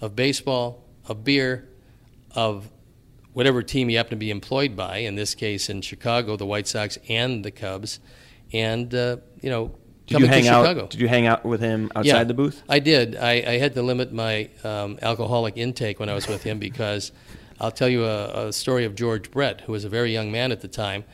[0.00, 1.68] of baseball, of beer,
[2.34, 2.70] of
[3.32, 4.98] whatever team he happened to be employed by.
[4.98, 8.00] In this case, in Chicago, the White Sox and the Cubs,
[8.52, 9.74] and uh, you know,
[10.06, 10.90] Did you hang out?
[10.90, 12.62] Did you hang out with him outside Yeah, the booth?
[12.68, 13.16] I did.
[13.16, 17.12] I, I had to limit my um, alcoholic intake when I was with him because
[17.60, 20.50] I'll tell you a, a story of George Brett, who was a very young man
[20.50, 21.04] at the time.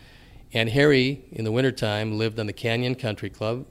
[0.53, 3.67] And Harry, in the wintertime, lived on the Canyon Country Club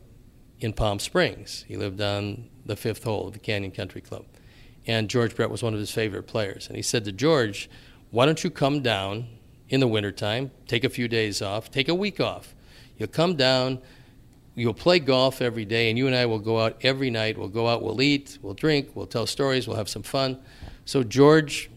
[0.60, 1.64] in Palm Springs.
[1.68, 4.26] He lived on the fifth hole of the Canyon Country Club.
[4.86, 6.68] And George Brett was one of his favorite players.
[6.68, 7.70] And he said to George,
[8.16, 9.28] Why don't you come down
[9.68, 12.56] in the wintertime, take a few days off, take a week off?
[12.98, 13.82] You'll come down,
[14.56, 17.38] you'll play golf every day, and you and I will go out every night.
[17.38, 20.40] We'll go out, we'll eat, we'll drink, we'll tell stories, we'll have some fun.
[20.86, 21.70] So George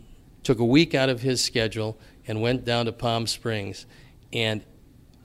[0.44, 1.98] took a week out of his schedule
[2.28, 3.84] and went down to Palm Springs
[4.32, 4.62] and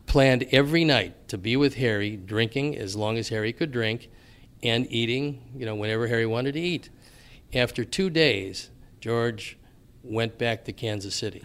[0.08, 4.10] planned every night to be with Harry, drinking as long as Harry could drink,
[4.64, 6.90] and eating, you know, whenever Harry wanted to eat.
[7.54, 9.60] After two days, George
[10.04, 11.42] went back to Kansas City.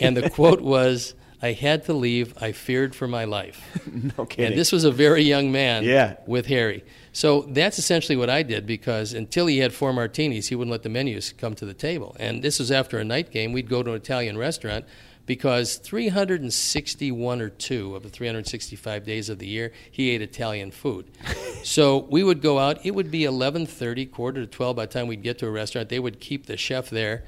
[0.00, 2.34] and the quote was, I had to leave.
[2.42, 3.60] I feared for my life.
[4.16, 4.52] no kidding.
[4.52, 6.16] And this was a very young man Yeah.
[6.26, 6.84] with Harry.
[7.12, 10.82] So that's essentially what I did because until he had four martinis, he wouldn't let
[10.82, 12.16] the menus come to the table.
[12.20, 13.52] And this was after a night game.
[13.52, 14.84] We'd go to an Italian restaurant
[15.26, 21.06] because 361 or two of the 365 days of the year, he ate Italian food.
[21.62, 22.84] so we would go out.
[22.84, 25.88] It would be 11:30, quarter to 12 by the time we'd get to a restaurant.
[25.88, 27.24] They would keep the chef there,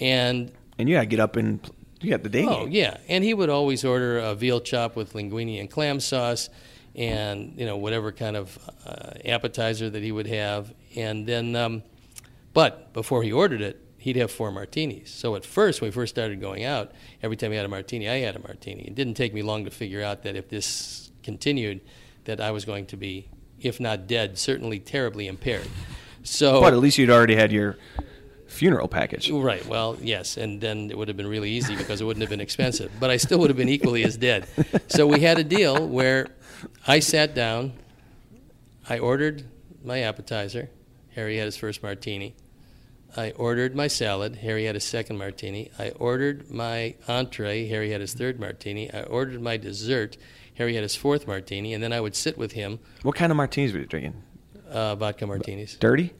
[0.00, 1.60] and and you got to get up and
[2.00, 2.72] you got the day Oh game.
[2.72, 6.48] yeah, and he would always order a veal chop with linguine and clam sauce,
[6.94, 11.82] and you know whatever kind of uh, appetizer that he would have, and then, um,
[12.54, 15.10] but before he ordered it, he'd have four martinis.
[15.10, 18.08] So at first, when we first started going out, every time he had a martini,
[18.08, 18.82] I had a martini.
[18.84, 21.82] It didn't take me long to figure out that if this continued,
[22.24, 23.28] that I was going to be,
[23.60, 25.68] if not dead, certainly terribly impaired.
[26.22, 27.76] So, But at least you'd already had your
[28.50, 29.30] funeral package.
[29.30, 29.64] Right.
[29.66, 32.40] Well, yes, and then it would have been really easy because it wouldn't have been
[32.40, 32.92] expensive.
[33.00, 34.46] But I still would have been equally as dead.
[34.88, 36.28] So we had a deal where
[36.86, 37.72] I sat down,
[38.88, 39.44] I ordered
[39.84, 40.68] my appetizer.
[41.14, 42.34] Harry had his first martini.
[43.16, 44.36] I ordered my salad.
[44.36, 45.70] Harry had his second martini.
[45.78, 47.66] I ordered my entree.
[47.68, 48.92] Harry had his third martini.
[48.92, 50.16] I ordered my dessert.
[50.54, 52.78] Harry had his fourth martini, and then I would sit with him.
[53.02, 54.22] What kind of martinis were you drinking?
[54.68, 55.76] Uh, vodka martinis.
[55.76, 56.12] Dirty?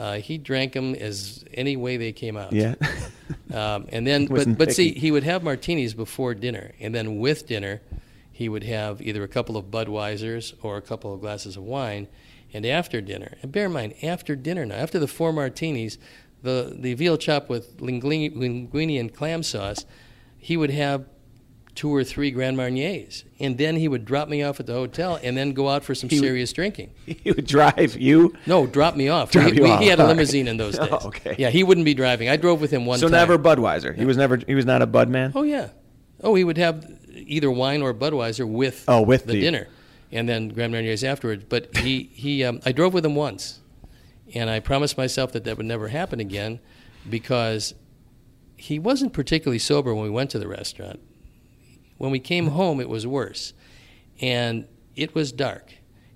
[0.00, 2.52] Uh, he drank them as any way they came out.
[2.52, 2.74] Yeah.
[3.52, 7.48] Um, and then, but but see, he would have martinis before dinner, and then with
[7.48, 7.80] dinner,
[8.30, 12.06] he would have either a couple of Budweisers or a couple of glasses of wine.
[12.52, 15.98] And after dinner, and bear in mind, after dinner now, after the four martinis,
[16.42, 19.84] the the veal chop with linguine, linguine and clam sauce,
[20.38, 21.06] he would have
[21.74, 25.18] two or three Grand Marniers, and then he would drop me off at the hotel,
[25.22, 26.90] and then go out for some He would- serious drinking.
[27.06, 28.34] he would drive you.
[28.46, 29.30] No, drop me off.
[29.30, 29.80] Drop We- we- off.
[29.80, 30.16] He had a All right.
[30.16, 31.04] limousine in those Oh, days.
[31.06, 31.34] okay.
[31.38, 32.28] Yeah, he wouldn't be driving.
[32.28, 33.12] I drove with him one so time.
[33.12, 33.94] never Budweiser.
[33.96, 34.36] He was never.
[34.36, 35.32] He was not a Bud man.
[35.34, 35.68] Oh yeah.
[36.22, 39.68] Oh, he would have either wine or Budweiser with Oh, with the, the- dinner,
[40.12, 41.44] and then Grand Marniers afterwards.
[41.48, 43.60] But he he um, I drove with him once,
[44.34, 46.58] and I promised myself that that would never happen again,
[47.08, 47.74] because
[48.56, 51.00] he wasn't particularly sober when we went to the restaurant.
[52.00, 53.52] When we came home, it was worse,
[54.22, 55.74] and it was dark,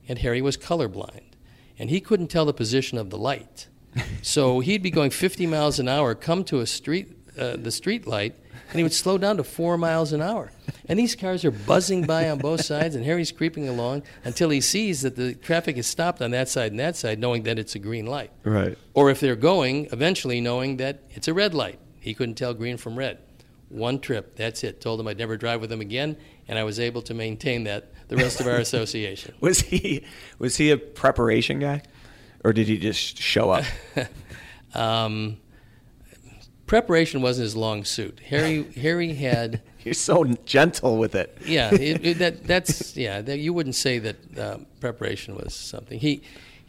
[0.09, 1.35] and Harry was colorblind,
[1.79, 3.69] and he couldn't tell the position of the light.
[4.23, 8.07] So he'd be going 50 miles an hour, come to a street, uh, the street
[8.07, 8.35] light,
[8.71, 10.51] and he would slow down to four miles an hour.
[10.89, 14.63] And these cars are buzzing by on both sides, and Harry's creeping along until he
[14.63, 17.75] sees that the traffic is stopped on that side and that side, knowing that it's
[17.75, 18.31] a green light.
[18.43, 18.79] Right.
[18.95, 21.79] Or if they're going, eventually knowing that it's a red light.
[22.01, 23.19] He couldn't tell green from red.
[23.69, 24.81] One trip, that's it.
[24.81, 26.17] Told him I'd never drive with him again,
[26.49, 29.35] and I was able to maintain that the rest of our association.
[29.41, 30.05] Was he
[30.39, 31.83] was he a preparation guy,
[32.45, 33.65] or did he just show up?
[34.75, 35.37] Um,
[36.67, 38.21] preparation wasn't his long suit.
[38.27, 41.39] Harry Harry had You're so gentle with it.
[41.47, 46.01] yeah it, it, that that's yeah that, you wouldn't say that um, preparation was something
[46.01, 46.23] he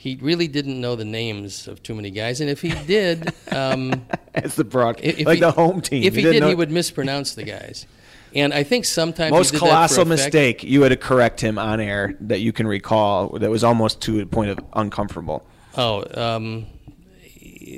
[0.05, 4.05] he really didn't know the names of too many guys and if he did um,
[4.35, 6.03] As the broad, if like he- the home team.
[6.03, 7.87] if he, didn't did know- he would mispronounce the guys
[8.35, 11.41] and I think sometimes he most did that for colossal mistake you had to correct
[11.41, 15.47] him on air that you can recall that was almost to a point of uncomfortable.
[15.77, 16.65] Oh, um,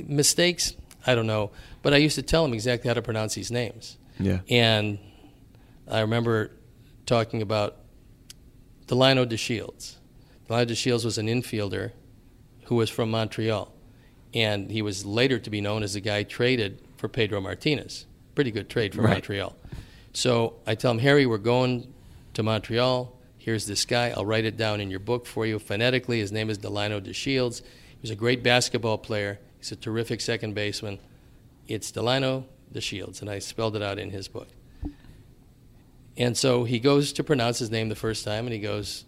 [0.07, 0.73] mistakes?
[1.05, 1.51] I don't know.
[1.83, 3.97] But I used to tell him exactly how to pronounce these names.
[4.19, 4.39] Yeah.
[4.49, 4.97] And
[5.87, 6.51] I remember
[7.05, 7.77] talking about
[8.87, 9.97] Delino de Shields.
[10.49, 11.91] Delino de Shields was an infielder
[12.67, 13.71] who was from Montreal.
[14.33, 18.05] And he was later to be known as the guy traded for Pedro Martinez.
[18.35, 19.13] Pretty good trade for Right.
[19.13, 19.55] Montreal.
[20.13, 21.93] So I tell him, Harry, we're going
[22.33, 23.13] to Montreal.
[23.37, 24.09] Here's this guy.
[24.15, 26.19] I'll write it down in your book for you phonetically.
[26.19, 27.61] His name is Delino de Shields.
[27.61, 29.39] He was a great basketball player.
[29.59, 30.99] He's a terrific second baseman.
[31.67, 34.49] It's Delino de Shields, and I spelled it out in his book.
[36.17, 39.05] And so he goes to pronounce his name the first time, and he goes,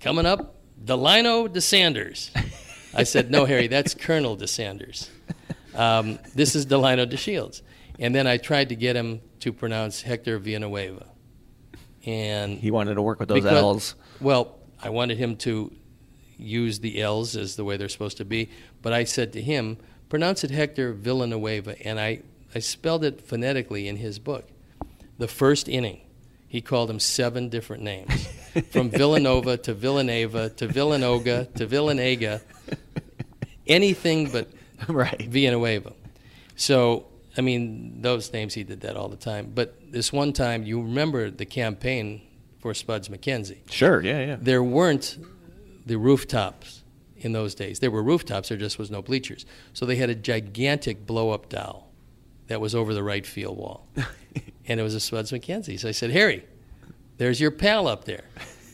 [0.00, 0.54] Coming up,
[0.84, 2.30] Delino de Sanders.
[2.96, 5.10] I said, No, Harry, that's Colonel de Sanders.
[5.74, 7.62] Um, this is Delino de Shields.
[7.98, 11.06] And then I tried to get him to pronounce Hector Villanueva.
[12.06, 13.94] And He wanted to work with those because- L's.
[14.20, 15.72] Well, I wanted him to
[16.36, 18.50] use the L's as the way they're supposed to be,
[18.82, 19.78] but I said to him,
[20.08, 22.20] pronounce it Hector Villanueva, and I,
[22.54, 24.48] I spelled it phonetically in his book.
[25.18, 26.00] The first inning,
[26.48, 28.26] he called him seven different names,
[28.70, 32.40] from Villanova to Villaneva to Villanoga to Villanaga,
[33.66, 34.48] anything but
[34.88, 35.20] right.
[35.28, 35.92] Villanueva.
[36.56, 39.52] So, I mean, those names he did that all the time.
[39.54, 42.22] But this one time, you remember the campaign
[42.60, 44.02] for Spuds MacKenzie Sure.
[44.02, 44.24] Yeah.
[44.24, 44.36] Yeah.
[44.40, 45.18] there weren't
[45.86, 46.82] the rooftops
[47.16, 47.78] in those days.
[47.78, 49.44] There were rooftops, there just was no bleachers.
[49.72, 51.90] So they had a gigantic blow up doll
[52.46, 53.86] that was over the right field wall.
[54.66, 55.78] and it was a Spuds MacKenzie.
[55.78, 56.44] So I said, Harry,
[57.18, 58.24] there's your pal up there.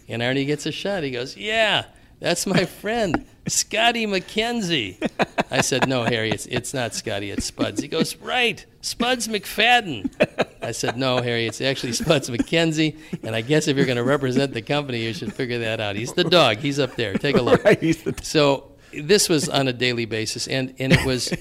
[0.09, 1.03] And Arnie gets a shot.
[1.05, 1.85] He goes, Yeah,
[2.21, 4.97] that's my friend, Scotty McKenzie.
[5.51, 7.81] I said, No, Harry, it's, it's not Scotty, it's Spuds.
[7.81, 10.11] He goes, Right, Spuds McFadden.
[10.63, 12.97] I said, No, Harry, it's actually Spuds MacKenzie.
[13.23, 15.97] And I guess if you're going to represent the company, you should figure that out.
[15.97, 16.59] He's the dog.
[16.59, 17.15] He's up there.
[17.15, 17.65] Take a look.
[17.65, 21.33] Right, he's the- So this was on a daily basis, and, and it was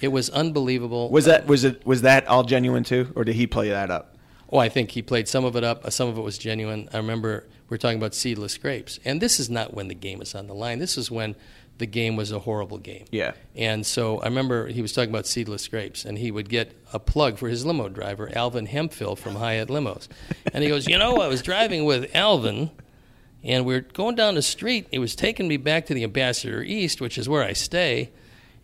[0.00, 1.10] it was unbelievable.
[1.10, 4.16] Was that was it was that all genuine too, or did he play that up?
[4.52, 5.90] Oh, I think he played some of it up.
[5.92, 6.88] Some of it was genuine.
[6.92, 10.20] I remember we are talking about seedless grapes, and this is not when the game
[10.20, 10.80] is on the line.
[10.80, 11.36] This is when
[11.78, 13.06] the game was a horrible game.
[13.10, 13.32] Yeah.
[13.54, 16.98] And so I remember he was talking about seedless grapes, and he would get a
[16.98, 20.08] plug for his limo driver, Alvin Hemphill from Hyatt Limos.
[20.52, 22.70] And he goes, You know, I was driving with Alvin,
[23.42, 24.88] and we are going down the street.
[24.90, 28.10] He was taking me back to the Ambassador East, which is where I stay.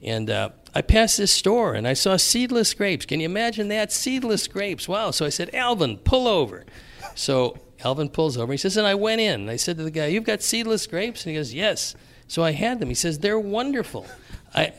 [0.03, 3.07] And uh, I passed this store and I saw seedless grapes.
[3.07, 3.91] Can you imagine that?
[3.91, 4.87] Seedless grapes.
[4.87, 5.11] Wow.
[5.11, 6.67] So I said, Alvin, pull over.
[7.15, 8.53] So Alvin pulls over.
[8.53, 9.43] He says, and I went in.
[9.43, 11.25] And I said to the guy, You've got seedless grapes?
[11.25, 11.95] And he goes, Yes.
[12.27, 12.89] So I had them.
[12.89, 14.07] He says, They're wonderful.
[14.53, 14.73] I,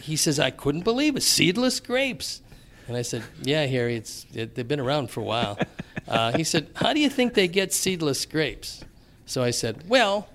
[0.00, 1.22] he says, I couldn't believe it.
[1.22, 2.40] Seedless grapes.
[2.86, 5.58] And I said, Yeah, Harry, it's, it, they've been around for a while.
[6.08, 8.82] Uh, he said, How do you think they get seedless grapes?
[9.26, 10.26] So I said, Well,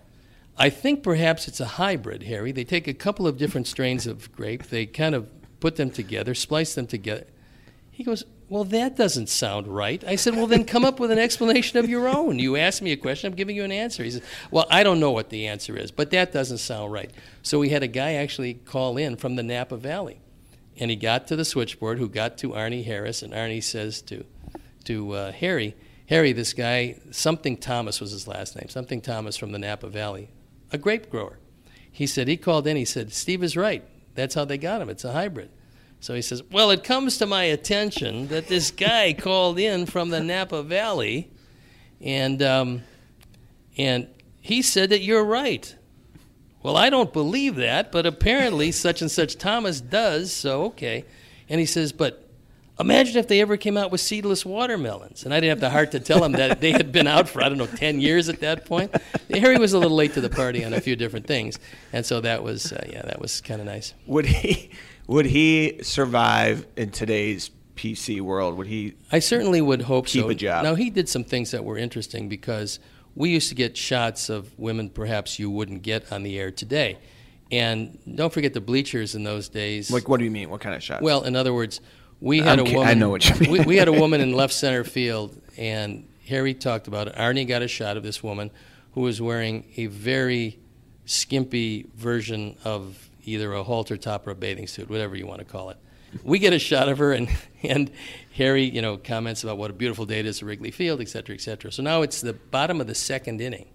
[0.56, 2.52] I think perhaps it's a hybrid, Harry.
[2.52, 5.28] They take a couple of different strains of grape, they kind of
[5.60, 7.26] put them together, splice them together.
[7.90, 10.04] He goes, Well, that doesn't sound right.
[10.06, 12.40] I said, Well, then come up with an explanation of your own.
[12.40, 14.04] You asked me a question, I'm giving you an answer.
[14.04, 17.12] He said, Well, I don't know what the answer is, but that doesn't sound right.
[17.42, 20.20] So we had a guy actually call in from the Napa Valley.
[20.78, 24.26] And he got to the switchboard, who got to Arnie Harris, and Arnie says to,
[24.86, 25.76] to uh, Harry,
[26.08, 30.30] Harry, this guy, something Thomas was his last name, something Thomas from the Napa Valley,
[30.72, 31.38] a grape grower.
[31.92, 33.84] He said, he called in, he said, Steve is right.
[34.16, 34.90] That's how they got him.
[34.90, 35.50] It's a hybrid.
[36.04, 40.10] So he says, Well, it comes to my attention that this guy called in from
[40.10, 41.32] the Napa Valley,
[42.02, 42.84] and, um,
[43.78, 44.10] and
[44.42, 45.74] he said that you're right.
[46.62, 51.06] Well, I don't believe that, but apparently such and such Thomas does, so okay.
[51.48, 52.30] And he says, But
[52.78, 55.24] imagine if they ever came out with seedless watermelons.
[55.24, 57.42] And I didn't have the heart to tell him that they had been out for,
[57.42, 58.94] I don't know, 10 years at that point.
[59.30, 61.60] Harry was a little late to the party on a few different things.
[61.94, 63.94] And so that was, uh, yeah, that was kind of nice.
[64.06, 64.70] Would he
[65.08, 68.58] would he survive in today's PC world?
[68.58, 68.94] Would he?
[69.12, 70.30] I certainly would hope Keep so.
[70.30, 70.64] a job.
[70.64, 72.80] Now, he did some things that were interesting because
[73.16, 76.98] we used to get shots of women perhaps you wouldn't get on the air today.
[77.52, 79.92] And don't forget the bleachers in those days.
[79.92, 80.50] Like, what do you mean?
[80.50, 81.02] What kind of shot?
[81.02, 81.82] Well, in other words,
[82.20, 83.52] we had I'm a ki- I know what you mean.
[83.52, 87.16] We, we had a woman in left center field, and Harry talked about it.
[87.16, 88.50] Arnie got a shot of this woman
[88.94, 90.58] who was wearing a very
[91.06, 95.46] skimpy version of either a halter top or a bathing suit, whatever you want to
[95.46, 95.78] call it.
[96.24, 97.28] We get a shot of her, and,
[97.64, 97.92] and
[98.36, 101.10] Harry, you know, comments about what a beautiful day it is at Wrigley Field, et
[101.10, 101.72] cetera, et cetera.
[101.72, 103.68] So now it's the bottom of the second inning,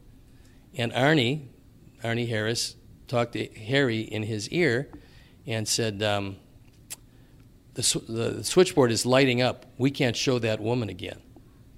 [0.76, 1.48] and Arnie,
[2.04, 2.76] Arnie Harris,
[3.08, 4.88] talked to Harry in his ear
[5.46, 6.37] and said, um,
[7.74, 9.66] the, sw- the switchboard is lighting up.
[9.78, 11.20] We can't show that woman again.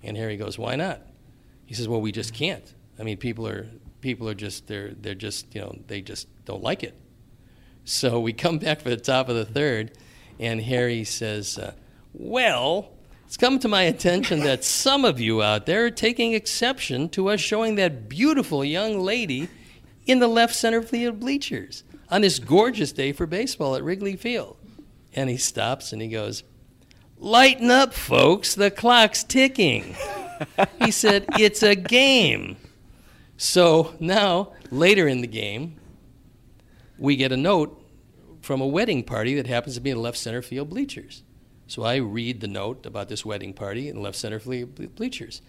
[0.02, 1.02] And Harry goes, Why not?
[1.66, 2.64] He says, Well, we just can't.
[2.98, 3.68] I mean, people are
[4.00, 6.98] people are just they're they're just you know they just don't like it.
[7.90, 9.90] So we come back for the top of the third,
[10.38, 11.72] and Harry says, uh,
[12.12, 12.92] Well,
[13.26, 17.30] it's come to my attention that some of you out there are taking exception to
[17.30, 19.48] us showing that beautiful young lady
[20.06, 24.56] in the left center field bleachers on this gorgeous day for baseball at Wrigley Field.
[25.12, 26.44] And he stops and he goes,
[27.18, 29.96] Lighten up, folks, the clock's ticking.
[30.78, 32.56] he said, It's a game.
[33.36, 35.74] So now, later in the game,
[36.96, 37.78] we get a note
[38.50, 41.22] from a wedding party that happens to be in left center field bleachers.
[41.68, 45.40] So I read the note about this wedding party in left center field bleachers.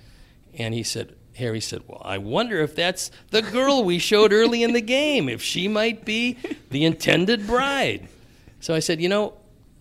[0.54, 4.62] And he said, Harry said, Well, I wonder if that's the girl we showed early
[4.62, 6.38] in the game, if she might be
[6.70, 8.08] the intended bride.
[8.60, 9.34] So I said, You know,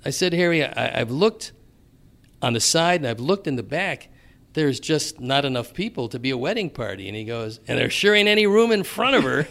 [0.02, 1.52] I said, Harry, I, I've looked
[2.40, 4.08] on the side and I've looked in the back.
[4.52, 7.06] There's just not enough people to be a wedding party.
[7.06, 9.46] And he goes, And there sure ain't any room in front of her.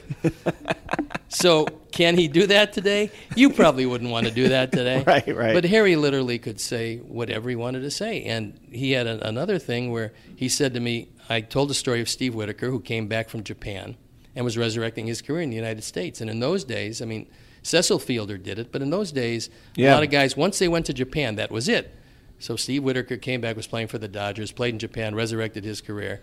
[1.30, 3.12] so can he do that today?
[3.36, 5.04] You probably wouldn't want to do that today.
[5.08, 5.54] Right, right.
[5.54, 8.24] But Harry literally could say whatever he wanted to say.
[8.24, 12.02] And he had a, another thing where he said to me, I told the story
[12.02, 13.96] of Steve Whitaker, who came back from Japan
[14.36, 16.22] and was resurrecting his career in the United States.
[16.22, 17.28] And in those days, I mean,
[17.64, 20.86] Cecil Fielder did it, but in those days, a lot of guys, once they went
[20.88, 21.96] to Japan, that was it.
[22.40, 25.82] So Steve Whitaker came back, was playing for the Dodgers, played in Japan, resurrected his
[25.82, 26.22] career.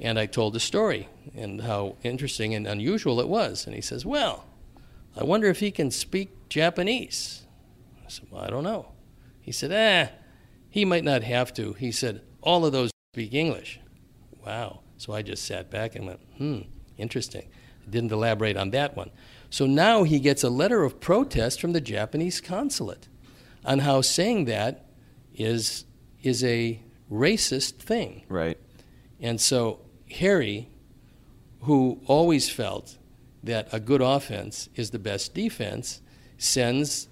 [0.00, 3.64] And I told the story and how interesting and unusual it was.
[3.66, 4.44] And he says, Well,
[5.16, 7.42] I wonder if he can speak Japanese.
[8.04, 8.88] I said, Well, I don't know.
[9.40, 10.08] He said, Eh,
[10.68, 11.74] he might not have to.
[11.74, 13.78] He said, All of those speak English.
[14.44, 14.80] Wow.
[14.96, 16.60] So I just sat back and went, Hmm,
[16.96, 17.48] interesting.
[17.88, 19.10] Didn't elaborate on that one.
[19.50, 23.08] So now he gets a letter of protest from the Japanese consulate
[23.64, 24.86] on how saying that
[25.34, 25.84] is,
[26.22, 28.24] is a racist thing.
[28.28, 28.58] right.
[29.20, 30.68] And so Harry,
[31.60, 32.98] who always felt
[33.44, 36.00] that a good offense is the best defense,
[36.38, 37.08] sends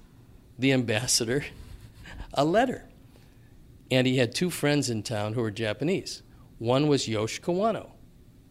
[0.59, 1.45] the ambassador
[2.35, 2.89] a letter.
[3.91, 6.23] And he had two friends in town who were Japanese.
[6.59, 7.91] One was Yosh Kawano,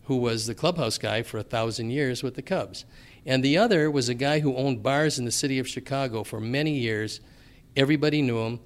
[0.04, 2.86] who was the clubhouse guy for a thousand years with the Cubs.
[3.26, 6.40] And the other was a guy who owned bars in the city of Chicago for
[6.40, 7.22] many years.
[7.76, 8.60] Everybody knew him,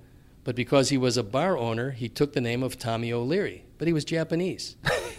[0.43, 3.63] but because he was a bar owner, he took the name of Tommy O'Leary.
[3.77, 4.75] But he was Japanese.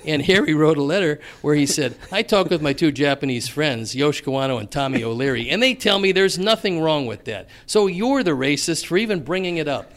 [0.06, 3.94] and Harry wrote a letter where he said, I talked with my two Japanese friends,
[3.94, 7.48] Yosh Kawano and Tommy O'Leary, and they tell me there's nothing wrong with that.
[7.66, 9.92] So you're the racist for even bringing it up.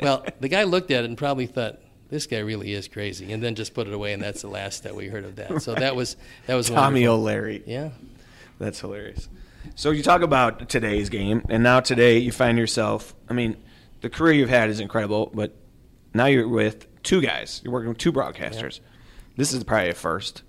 [0.00, 3.42] Well, the guy looked at it and probably thought, this guy really is crazy, and
[3.42, 5.60] then just put it away, and that's the last that we heard of that.
[5.62, 6.16] So that was
[6.46, 7.14] that was Tommy wonderful.
[7.14, 7.62] O'Leary.
[7.66, 7.90] Yeah.
[8.58, 9.28] That's hilarious.
[9.74, 13.14] So you talk about today's game, and now today you find yourself.
[13.28, 13.56] I mean,
[14.10, 15.54] the career you've had is incredible, but
[16.14, 17.60] now you're with two guys.
[17.64, 18.80] You're working with two broadcasters.
[19.36, 20.42] This is probably a first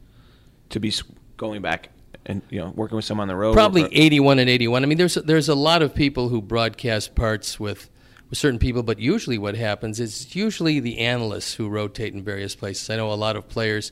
[0.70, 0.94] to be
[1.38, 1.90] going back
[2.26, 3.54] and you know working with someone on the road.
[3.54, 4.84] Probably Or- 81 and 81.
[4.84, 7.90] I mean, there's there's a lot of people who broadcast parts with,
[8.30, 12.56] with certain people, but usually what happens is usually the analysts who rotate in various
[12.56, 12.90] places.
[12.90, 13.92] I know a lot of players.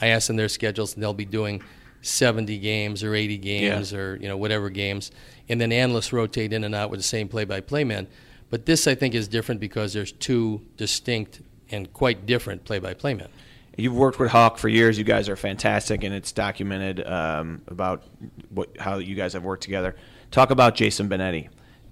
[0.00, 1.62] I ask them their schedules, and they'll be doing
[2.02, 3.98] 70 games or 80 games Yeah.
[3.98, 5.10] or you know whatever games,
[5.48, 8.06] and then analysts rotate in and out with the same play-by-play man.
[8.50, 11.40] But this, I think, is different because there's two distinct
[11.70, 13.28] and quite different play-by-play men.
[13.76, 14.98] You've worked with Hawk for years.
[14.98, 18.04] You guys are fantastic, and it's documented um, about
[18.50, 19.94] what how you guys have worked together.
[20.32, 21.48] Talk about Jason Benetti,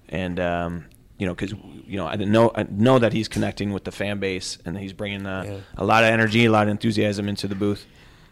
[0.09, 0.85] and um,
[1.17, 1.53] you know, because
[1.87, 4.93] you know, I know I know that he's connecting with the fan base, and he's
[4.93, 5.57] bringing uh, Yeah.
[5.77, 7.85] a lot of energy, a lot of enthusiasm into the booth.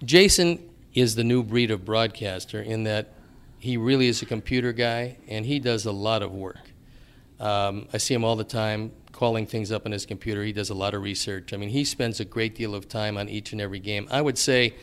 [0.04, 3.14] Jason is the new breed of broadcaster in that
[3.60, 6.67] he really is a computer guy and he does a lot of work.
[7.40, 10.44] Um, I see him all the time calling things up on his computer.
[10.44, 11.54] He does a lot of research.
[11.54, 14.08] I mean, he spends a great deal of time on each and every game.
[14.12, 14.76] I would say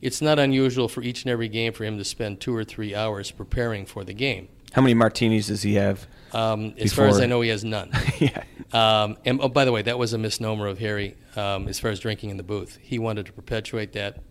[0.00, 2.94] it's not unusual for each and every game for him to spend two or three
[2.94, 4.48] hours preparing for the game.
[4.72, 6.06] How many martinis does he have?
[6.32, 7.90] Um, as far as I know, he has none.
[8.18, 8.42] yeah,
[8.72, 11.90] Um, and oh, by the way, that was a misnomer of Harry um, as far
[11.90, 12.78] as drinking in the booth.
[12.82, 14.22] He wanted to perpetuate that.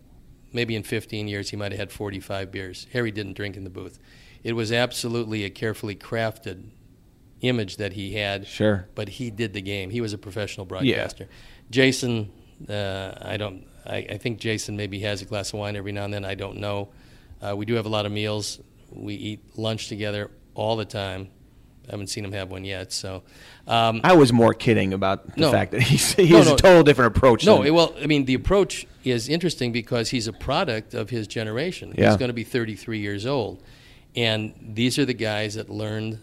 [0.53, 2.87] Maybe in 15 years, he might have had 45 beers.
[2.93, 3.99] Harry didn't drink in the booth.
[4.43, 6.69] It was absolutely a carefully crafted
[7.47, 8.47] image that he had.
[8.47, 8.87] Sure.
[8.95, 9.89] But he did the game.
[9.89, 11.27] He was a professional broadcaster.
[11.71, 12.31] Jason,
[12.69, 13.65] uh, I don't.
[13.85, 16.25] I, I think Jason maybe has a glass of wine every now and then.
[16.25, 16.89] I don't know.
[17.41, 18.59] Uh, we do have a lot of meals.
[18.91, 21.29] We eat lunch together all the time.
[21.87, 22.91] I haven't seen him have one yet.
[22.91, 23.21] So,
[23.67, 25.51] um, I was more kidding about the No.
[25.51, 26.53] fact that he's, he No, has no.
[26.55, 27.45] a total different approach.
[27.45, 31.93] No, well, I mean, the approach is interesting because he's a product of his generation.
[31.95, 32.07] Yeah.
[32.09, 33.61] He's going to be 33 years old.
[34.15, 36.17] And these are the guys that learned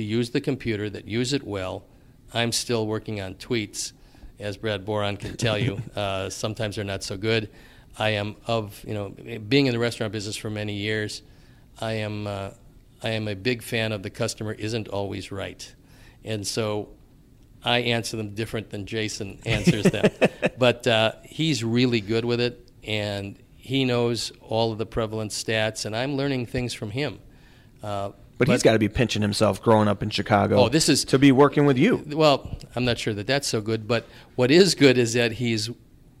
[0.00, 1.84] to use the computer, that use it well.
[2.32, 3.92] I'm still working on tweets,
[4.38, 5.80] as Brad Boron can tell you.
[5.96, 7.50] uh, sometimes they're not so good.
[7.98, 9.10] I am of, you know,
[9.48, 11.22] being in the restaurant business for many years,
[11.80, 12.50] I am, uh,
[13.02, 15.74] I am a big fan of the customer isn't always right.
[16.24, 16.88] And so
[17.62, 20.10] I answer them different than Jason answers them.
[20.58, 25.84] but uh, he's really good with it, and he knows all of the prevalent stats,
[25.84, 27.18] and I'm learning things from him.
[27.82, 30.56] Uh, but, he's got to be pinching himself growing up in Chicago.
[30.58, 32.02] Oh, this is- to be working with you.
[32.08, 35.70] Well, I'm not sure that that's so good, but what is good is that he's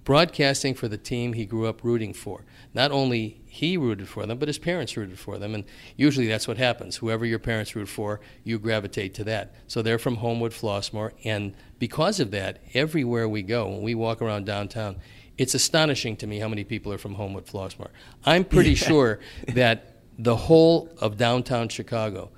[0.04, 2.44] broadcasting for the team he grew up rooting for.
[2.72, 5.64] Not only he rooted for them, but his parents rooted for them, and
[5.96, 6.96] usually that's what happens.
[6.96, 9.54] Whoever your parents root for, you gravitate to that.
[9.66, 14.22] So they're from Homewood, Flossmoor, and because of that, everywhere we go, when we walk
[14.22, 14.96] around downtown,
[15.36, 17.88] it's astonishing to me how many people are from Homewood, Flossmoor.
[18.24, 22.30] I'm pretty sure that the whole of downtown Chicago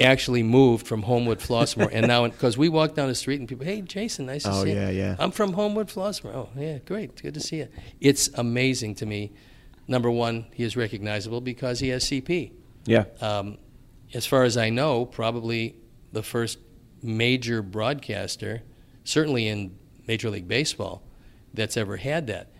[0.00, 3.64] actually moved from Homewood, Flossmoor, and now because we walk down the street and people,
[3.64, 4.76] hey, Jason, nice to Oh, see you.
[4.78, 5.16] Oh yeah, yeah.
[5.18, 6.34] I'm from Homewood, Flossmoor.
[6.34, 7.68] Oh, yeah, great, good to see you.
[8.00, 9.32] It's amazing to me.
[9.86, 12.52] Number one, he is recognizable because he has CP.
[12.86, 13.04] Yeah.
[13.20, 13.58] Um,
[14.12, 15.76] as far as I know, probably
[16.12, 16.58] the first
[17.02, 18.62] major broadcaster,
[19.04, 19.76] certainly in
[20.06, 21.02] Major League Baseball,
[21.52, 22.50] that's ever had that.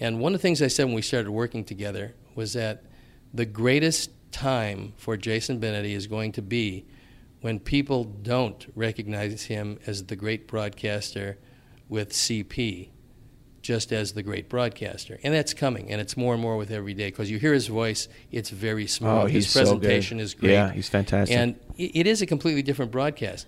[0.00, 2.84] And one of the things I said when we started working together was that
[3.32, 6.84] the greatest time for Jason Benetti is going to be
[7.40, 11.38] when people don't recognize him as the great broadcaster
[11.88, 12.88] with CP,
[13.62, 15.20] just as the great broadcaster.
[15.22, 17.68] And that's coming, and it's more and more with every day because you hear his
[17.68, 19.10] voice, it's very smooth.
[19.10, 20.52] Oh, his he's so presentation is great.
[20.52, 21.36] Yeah, he's fantastic.
[21.36, 23.46] And it is a completely different broadcast.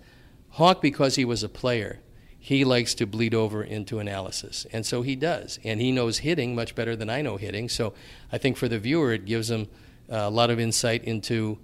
[0.51, 2.01] Hawk, because he was a player,
[2.39, 4.67] he likes to bleed over into analysis.
[4.73, 5.59] And so he does.
[5.65, 7.69] And he knows hitting much better than I know hitting.
[7.69, 7.93] So
[8.31, 9.67] I think for the viewer, it gives him
[10.09, 11.59] a lot of insight into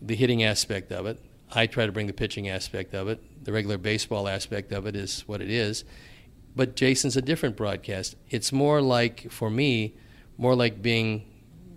[0.00, 1.20] the hitting aspect of it.
[1.50, 3.44] I try to bring the pitching aspect of it.
[3.44, 5.84] The regular baseball aspect of it is what it is.
[6.54, 8.16] But Jason's a different broadcast.
[8.30, 9.94] It's more like, for me,
[10.36, 11.24] more like being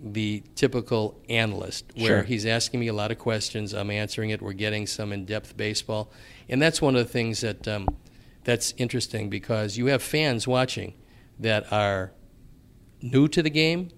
[0.04, 2.22] the typical analyst, where Sure.
[2.24, 3.72] he's asking me a lot of questions.
[3.72, 4.42] I'm answering it.
[4.42, 6.10] We're getting some in-depth baseball,
[6.48, 7.86] and that's one of the things that um,
[8.42, 10.94] that's interesting because you have fans watching
[11.38, 12.12] that are
[13.00, 13.90] new to the game,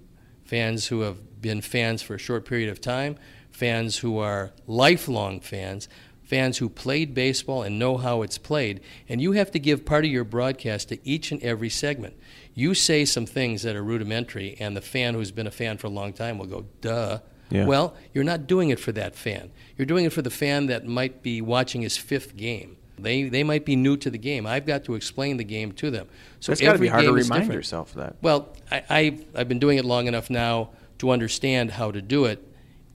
[0.44, 3.16] fans who have been fans for a short period of time,
[3.50, 5.88] fans who are lifelong fans,
[6.22, 8.80] fans who played baseball and know how it's played,
[9.10, 12.16] and you have to give part of your broadcast to each and every segment.
[12.54, 15.88] You say some things that are rudimentary, and the fan who's been a fan for
[15.88, 17.18] a long time will go, duh.
[17.50, 17.66] Yeah.
[17.66, 19.52] Well, you're not doing it for that fan.
[19.76, 22.78] You're doing it for the fan that might be watching his fifth game.
[22.98, 24.46] They, they might be new to the game.
[24.46, 26.08] I've got to explain the game to them.
[26.40, 27.52] So it's got to be hard to remind different.
[27.52, 28.16] yourself of that.
[28.22, 30.70] Well, I, I've, I've been doing it long enough now
[31.04, 32.40] to understand how to do it.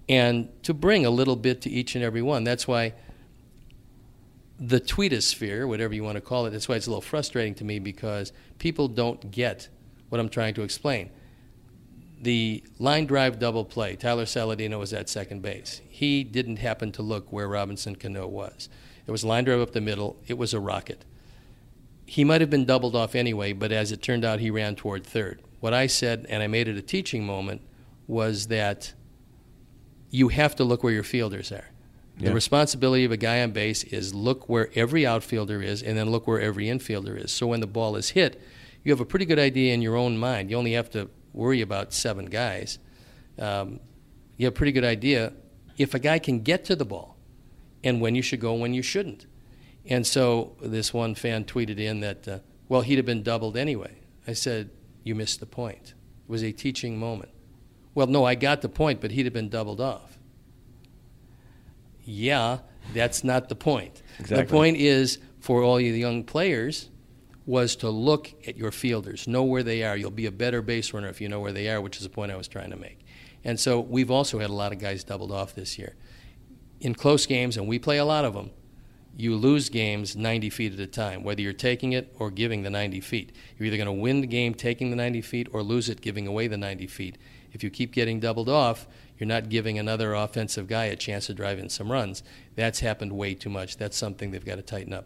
[0.10, 2.43] and to bring a little bit to each and every one.
[2.43, 2.93] That's why
[4.60, 7.64] the tweetosphere, whatever you want to call it, that's why it's a little frustrating to
[7.64, 9.70] me because people don't get
[10.10, 11.12] what I'm trying to explain.
[12.22, 15.80] The line drive double play, Tyler Saladino was at second base.
[15.88, 18.68] He didn't happen to look where Robinson Cano was.
[19.05, 21.05] It was line drive up the middle, it was a rocket.
[22.07, 25.05] He might have been doubled off anyway, but as it turned out, he ran toward
[25.05, 25.43] third.
[25.60, 27.62] What I said, and I made it a teaching moment,
[28.10, 28.91] was that
[30.10, 31.70] you have to look where your fielders are.
[32.18, 36.10] The responsibility of a guy on base is look where every outfielder is and then
[36.10, 37.32] look where every infielder is.
[37.32, 38.41] So when the ball is hit,
[38.84, 40.49] you have a pretty good idea in your own mind.
[40.49, 42.78] You only have to worry about seven guys.
[43.38, 43.80] Um,
[44.36, 45.32] you have a pretty good idea
[45.78, 47.16] if a guy can get to the ball
[47.86, 49.26] and when you should go and when you shouldn't.
[49.86, 53.95] And so this one fan tweeted in that, uh, well, he'd have been doubled anyway.
[54.28, 54.72] I said,
[55.05, 55.93] you missed the point.
[56.28, 57.32] It was a teaching moment.
[57.99, 60.17] Well, no, I got the point, but he'd have been doubled off.
[62.05, 62.59] Yeah,
[62.93, 64.01] that's not the point.
[64.21, 64.45] Exactly.
[64.45, 66.87] The point is for all you young players
[67.45, 69.97] was to look at your fielders, know where they are.
[69.97, 72.09] You'll be a better base runner if you know where they are, which is the
[72.09, 73.05] point I was trying to make.
[73.43, 75.97] And so we've also had a lot of guys doubled off this year.
[76.79, 78.51] In close games, and we play a lot of them,
[79.17, 82.69] you lose games 90 feet at a time, whether you're taking it or giving the
[82.69, 83.33] 90 feet.
[83.57, 86.27] You're either going to win the game taking the 90 feet or lose it giving
[86.27, 87.17] away the 90 feet.
[87.51, 88.87] If you keep getting doubled off,
[89.17, 92.23] you're not giving another offensive guy a chance to drive in some runs.
[92.55, 93.77] That's happened way too much.
[93.77, 95.05] That's something they've got to tighten up.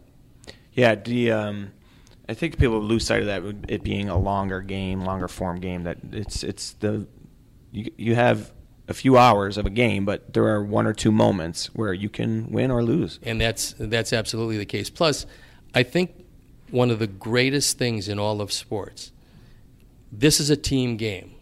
[0.72, 1.72] Yeah, the um,
[2.28, 5.84] I think people lose sight of that it being a longer game, longer form game.
[5.84, 7.06] That it's it's the
[7.72, 8.52] you you have
[8.88, 12.08] a few hours of a game, but there are one or two moments where you
[12.08, 13.18] can win or lose.
[13.22, 14.90] And that's that's absolutely the case.
[14.90, 15.26] Plus,
[15.74, 16.24] I think
[16.70, 19.12] one of the greatest things in all of sports.
[20.10, 21.33] This is a team game.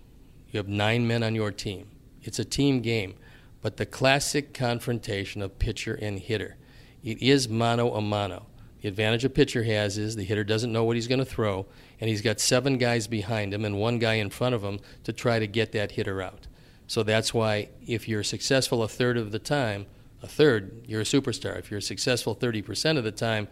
[0.53, 1.89] You have nine men on your team.
[2.23, 3.15] It's a team game,
[3.63, 6.57] but the classic confrontation of pitcher and hitter.
[7.03, 8.47] It is mano a mano.
[8.83, 11.67] The advantage a pitcher has is the hitter doesn't know what he's going to throw,
[12.01, 15.13] and he's got seven guys behind him and one guy in front of him to
[15.13, 16.47] try to get that hitter out.
[16.87, 19.87] So that's why if you're successful a third of the time,
[20.23, 21.59] a third, you're a superstar.
[21.59, 23.49] If you're successful 30% of the time,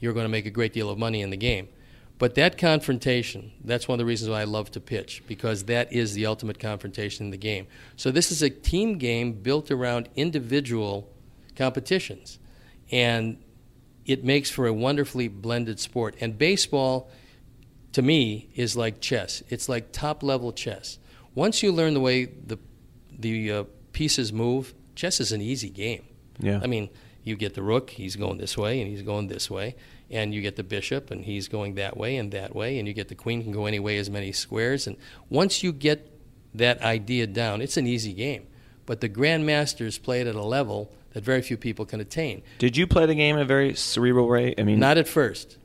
[0.00, 1.68] you're going to make a great deal of money in the game.
[2.22, 5.92] But that confrontation, that's one of the reasons why I love to pitch, because that
[5.92, 7.66] is the ultimate confrontation in the game.
[7.96, 11.08] So this is a team game built around individual
[11.56, 12.38] competitions.
[12.92, 13.42] And
[14.06, 16.14] it makes for a wonderfully blended sport.
[16.20, 17.10] And baseball,
[17.90, 19.42] to me, is like chess.
[19.48, 21.00] It's like top level chess.
[21.34, 22.56] Once you learn the way the
[23.18, 26.04] the uh, pieces move, chess is an easy game.
[26.38, 26.60] Yeah.
[26.62, 26.88] I mean,
[27.24, 29.74] you get the rook, he's going this way, and he's going this way,
[30.12, 32.94] and you get the bishop, and he's going that way and that way, and you
[32.94, 34.86] get the queen can go any way as many squares.
[34.86, 34.96] And
[35.28, 36.08] once you get
[36.54, 38.46] that idea down, it's an easy game.
[38.84, 42.42] But the grandmasters play it at a level that very few people can attain.
[42.58, 44.54] Did you play the game in a very cerebral way?
[44.56, 45.58] I mean, Not at first.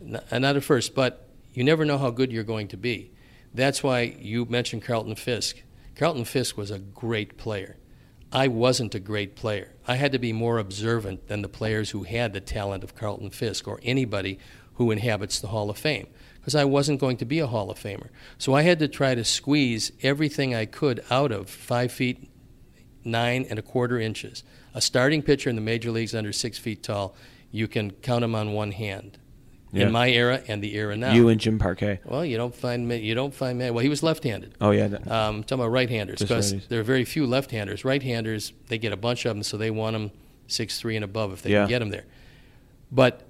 [0.00, 3.10] Not, uh, not at first, but you never know how good you're going to be.
[3.52, 5.62] That's why you mentioned Carlton Fisk.
[5.96, 7.76] Carlton Fisk was a great player.
[8.32, 9.72] I wasn't a great player.
[9.88, 13.30] I had to be more observant than the players who had the talent of Carlton
[13.30, 14.38] Fisk or anybody
[14.74, 16.06] who inhabits the Hall of Fame
[16.38, 18.08] because I wasn't going to be a Hall of Famer.
[18.38, 22.30] So I had to try to squeeze everything I could out of five feet
[23.04, 24.44] nine and a quarter inches.
[24.74, 27.16] A starting pitcher in the major leagues under six feet tall,
[27.50, 29.18] you can count them on one hand.
[29.72, 29.86] Yeah.
[29.86, 31.12] In my era and the era now.
[31.12, 32.00] you and Jim Parquet.
[32.04, 33.72] well, you don't find ma- you don't find man.
[33.72, 34.54] Well, he was left-handed.
[34.60, 37.84] Oh yeah, that- Um, talking about right-handers because there are very few left-handers.
[37.84, 40.10] Right-handers they get a bunch of them, so they want them
[40.48, 41.60] six three and above if they Yeah.
[41.62, 42.04] can get them there.
[42.90, 43.22] But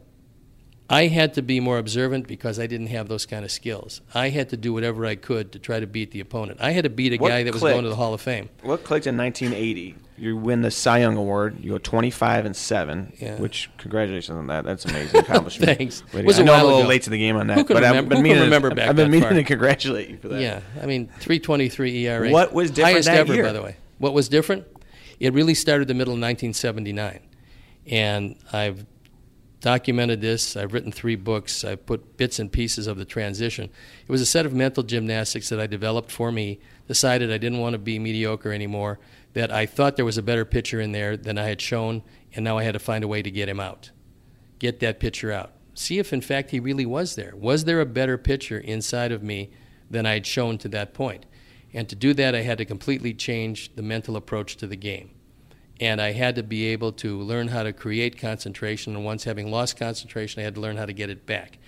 [0.89, 4.01] I had to be more observant because I didn't have those kind of skills.
[4.15, 6.59] I had to do whatever I could to try to beat the opponent.
[6.61, 8.49] I had to beat a What guy that was going to the Hall of Fame.
[8.63, 9.95] What clicked in 1980?
[10.21, 11.65] You win the Cy Young Award.
[11.65, 13.13] You go 25 and seven.
[13.19, 13.37] Yeah.
[13.37, 14.65] Which congratulations on that.
[14.65, 15.79] That's amazing accomplishment.
[15.79, 16.03] Thanks.
[16.07, 16.89] Way to It was I know a little ago.
[16.89, 18.75] late to the game on that, but I've remember- been who can meaning remember to,
[18.77, 19.33] back I've been meaning far?
[19.39, 20.43] to congratulate you for that.
[20.43, 22.31] Yeah, I mean, 323 ERA.
[22.31, 23.45] What was different Highest that ever, year?
[23.45, 23.77] by the way.
[23.97, 24.67] What was different?
[25.19, 27.21] It really started the middle of 1979.
[27.87, 28.85] And I've
[29.61, 30.57] documented this.
[30.57, 31.65] I've written three books.
[31.65, 33.65] I've put bits and pieces of the transition.
[34.07, 37.59] It was a set of mental gymnastics that I developed for me, decided I didn't
[37.59, 38.99] want to be mediocre anymore,
[39.35, 42.03] that I thought there was a better pitcher in there than I had shown,
[42.35, 43.91] and now I had to find a way to get him out.
[44.59, 45.53] Get that pitcher out.
[45.75, 47.35] See if, in fact, he really was there.
[47.37, 49.51] Was there a better pitcher inside of me
[49.91, 51.27] than I had shown to that point?
[51.73, 55.11] And to do that, I had to completely change the mental approach to the game
[55.81, 58.95] and I had to be able to learn how to create concentration.
[58.95, 61.59] And once having lost concentration, I had to learn how to get it back.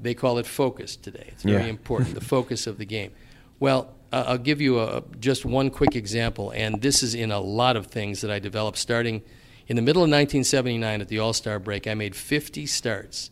[0.00, 1.26] They call it focus today.
[1.28, 1.68] It's very Yeah.
[1.68, 3.12] important, the focus of the game.
[3.60, 7.40] Well, uh, I'll give you a, just one quick example, and this is in a
[7.40, 9.22] lot of things that I developed starting
[9.66, 11.86] in the middle of 1979 at the All Star break.
[11.86, 13.30] I made 50 starts.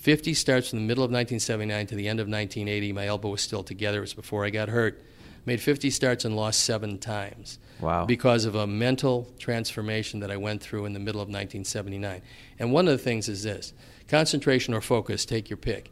[0.00, 2.92] 50 starts from the middle of 1979 to the end of 1980.
[2.92, 3.98] My elbow was still together.
[3.98, 5.02] It was before I got hurt.
[5.46, 7.58] Made 50 starts and lost seven times.
[7.80, 8.06] Wow.
[8.06, 12.22] Because of a mental transformation that I went through in the middle of 1979.
[12.58, 13.74] And one of the things is this
[14.08, 15.90] concentration or focus, take your pick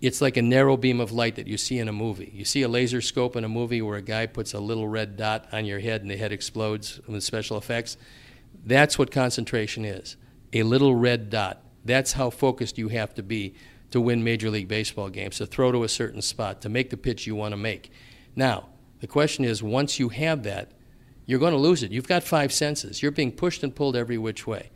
[0.00, 2.30] it's like a narrow beam of light that you see in a movie.
[2.34, 5.16] You see a laser scope in a movie where a guy puts a little red
[5.16, 7.96] dot on your head and the head explodes with special effects.
[8.64, 10.16] That's what concentration is
[10.52, 11.62] a little red dot.
[11.84, 13.54] That's how focused you have to be
[13.90, 16.96] to win Major League Baseball games, to throw to a certain spot, to make the
[16.96, 17.90] pitch you want to make.
[18.34, 18.68] Now,
[19.00, 20.72] the question is once you have that,
[21.26, 21.92] you're going to lose it.
[21.92, 23.02] You've got five senses.
[23.02, 24.70] You're being pushed and pulled every which way.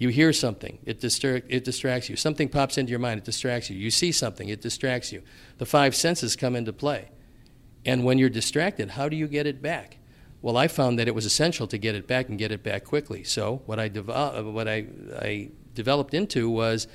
[0.00, 2.16] You hear something, it, distra- it distracts you.
[2.16, 3.76] Something pops into your mind, it distracts you.
[3.76, 5.22] You see something, it distracts you.
[5.58, 7.10] The five senses come into play.
[7.84, 9.98] And when you're distracted, how do you get it back?
[10.40, 12.84] Well, I found that it was essential to get it back and get it back
[12.84, 13.24] quickly.
[13.24, 14.86] So what I, devo- uh, what I,
[15.20, 16.88] I developed into was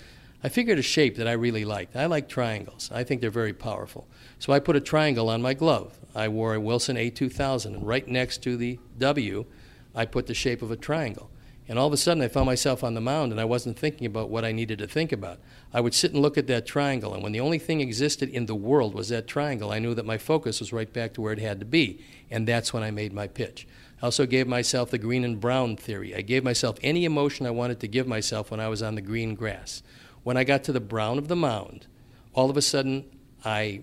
[0.43, 1.95] I figured a shape that I really liked.
[1.95, 2.89] I like triangles.
[2.91, 4.07] I think they're very powerful.
[4.39, 5.99] So I put a triangle on my glove.
[6.15, 9.45] I wore a Wilson A2000, and right next to the W,
[9.93, 11.29] I put the shape of a triangle.
[11.67, 14.05] And all of a sudden, I found myself on the mound and I wasn't thinking
[14.05, 15.39] about what I needed to think about.
[15.73, 18.45] I would sit and look at that triangle, and when the only thing existed in
[18.45, 21.33] the world was that triangle, I knew that my focus was right back to where
[21.33, 22.05] it had to be.
[22.29, 23.67] And that's when I made my pitch.
[24.01, 26.15] I also gave myself the green and brown theory.
[26.15, 29.01] I gave myself any emotion I wanted to give myself when I was on the
[29.01, 29.81] green grass.
[30.23, 31.87] When I got to the brown of the mound,
[32.33, 33.05] all of a sudden,
[33.43, 33.81] I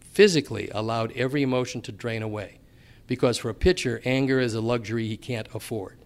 [0.00, 2.58] physically allowed every emotion to drain away.
[3.06, 5.99] Because for a pitcher, anger is a luxury he can't afford.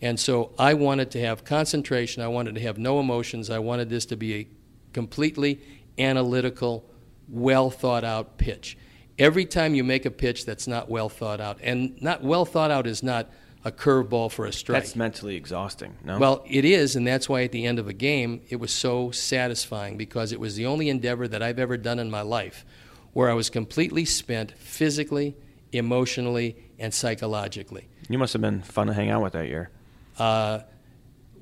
[0.00, 2.22] And so I wanted to have concentration.
[2.22, 3.50] I wanted to have no emotions.
[3.50, 4.48] I wanted this to be a
[4.92, 5.60] completely
[5.98, 6.88] analytical,
[7.28, 8.76] well thought out pitch.
[9.18, 12.70] Every time you make a pitch that's not well thought out, and not well thought
[12.70, 13.30] out is not
[13.64, 14.82] a curveball for a strike.
[14.82, 16.18] That's mentally exhausting, no?
[16.18, 19.10] Well, it is, and that's why at the end of a game, it was so
[19.10, 22.64] satisfying because it was the only endeavor that I've ever done in my life
[23.12, 25.36] where I was completely spent physically,
[25.72, 27.88] emotionally, and psychologically.
[28.08, 29.70] You must have been fun to hang out with that year.
[30.18, 30.60] Uh,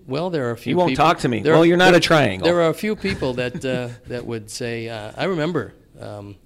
[0.06, 0.70] well, there are a few.
[0.70, 1.42] You won't people, talk to me.
[1.42, 2.44] Well, are- you're not there- a triangle.
[2.44, 4.88] There are a few people that uh, that would say.
[4.88, 5.74] Uh, I remember.
[6.00, 6.36] Um,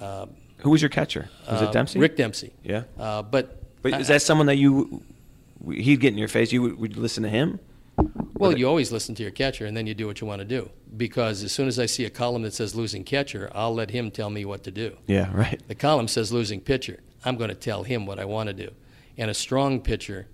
[0.00, 0.26] uh,
[0.58, 1.28] Who was your catcher?
[1.50, 1.98] Was uh, it Dempsey?
[1.98, 2.52] Rick Dempsey.
[2.62, 2.84] Yeah.
[2.98, 5.02] Uh, but But I- is that someone that you
[5.70, 6.52] he'd get in your face?
[6.52, 7.58] You would, would listen to him?
[8.34, 10.44] well, you always listen to your catcher, and then you do what you want to
[10.44, 10.68] do.
[10.96, 14.10] Because as soon as I see a column that says losing catcher, I'll let him
[14.10, 14.96] tell me what to do.
[15.06, 15.60] Yeah, right.
[15.68, 17.00] The column says losing pitcher.
[17.24, 18.70] I'm going to tell him what I want to do.
[19.16, 20.26] And a strong pitcher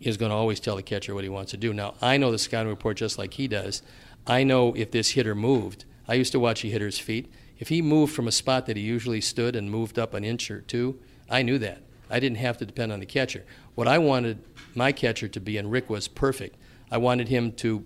[0.00, 1.72] is going to always tell the catcher what he wants to do.
[1.72, 3.82] Now, I know the scouting report just like he does.
[4.26, 5.84] I know if this hitter moved.
[6.06, 7.30] I used to watch a hitter's feet.
[7.58, 10.50] If he moved from a spot that he usually stood and moved up an inch
[10.50, 11.82] or two, I knew that.
[12.10, 13.44] I didn't have to depend on the catcher.
[13.74, 14.38] What I wanted
[14.74, 16.56] my catcher to be, and Rick was perfect,
[16.90, 17.84] I wanted him to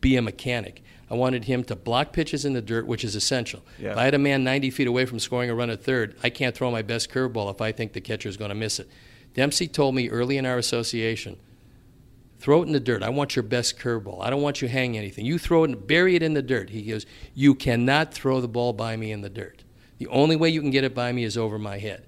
[0.00, 0.82] be a mechanic.
[1.10, 3.62] I wanted him to block pitches in the dirt, which is essential.
[3.78, 3.92] Yeah.
[3.92, 6.30] If I had a man 90 feet away from scoring a run at third, I
[6.30, 8.88] can't throw my best curveball if I think the catcher is going to miss it.
[9.34, 11.38] Dempsey told me early in our association,
[12.38, 13.02] throw it in the dirt.
[13.02, 14.22] I want your best curveball.
[14.22, 15.26] I don't want you hanging anything.
[15.26, 16.70] You throw it and bury it in the dirt.
[16.70, 19.64] He goes, you cannot throw the ball by me in the dirt.
[19.98, 22.06] The only way you can get it by me is over my head.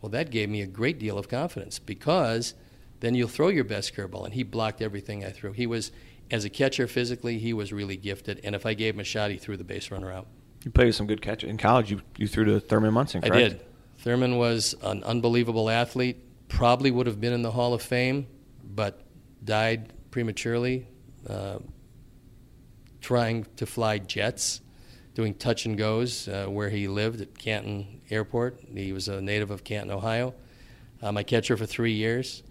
[0.00, 2.54] Well, that gave me a great deal of confidence because
[3.00, 4.24] then you'll throw your best curveball.
[4.24, 5.52] And he blocked everything I threw.
[5.52, 5.92] He was,
[6.30, 8.40] as a catcher physically, he was really gifted.
[8.42, 10.26] And if I gave him a shot, he threw the base runner out.
[10.64, 11.90] You played with some good catchers in college.
[11.90, 13.60] You you threw to Thurman Munson, I did.
[13.98, 16.18] Thurman was an unbelievable athlete.
[16.48, 18.26] Probably would have been in the Hall of Fame,
[18.64, 19.02] but
[19.44, 20.86] died prematurely,
[21.28, 21.58] uh,
[23.00, 24.60] trying to fly jets,
[25.14, 28.60] doing touch and goes uh, where he lived at Canton Airport.
[28.74, 30.34] He was a native of Canton, Ohio.
[31.02, 32.42] Uh, my catcher for three years,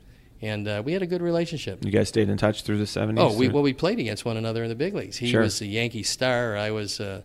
[0.41, 1.83] and uh, we had a good relationship.
[1.83, 3.19] You guys stayed in touch through the 70s?
[3.19, 5.17] Oh, we, well, we played against one another in the big leagues.
[5.17, 5.41] He Sure.
[5.41, 6.55] was a Yankee star.
[6.55, 7.23] I was uh,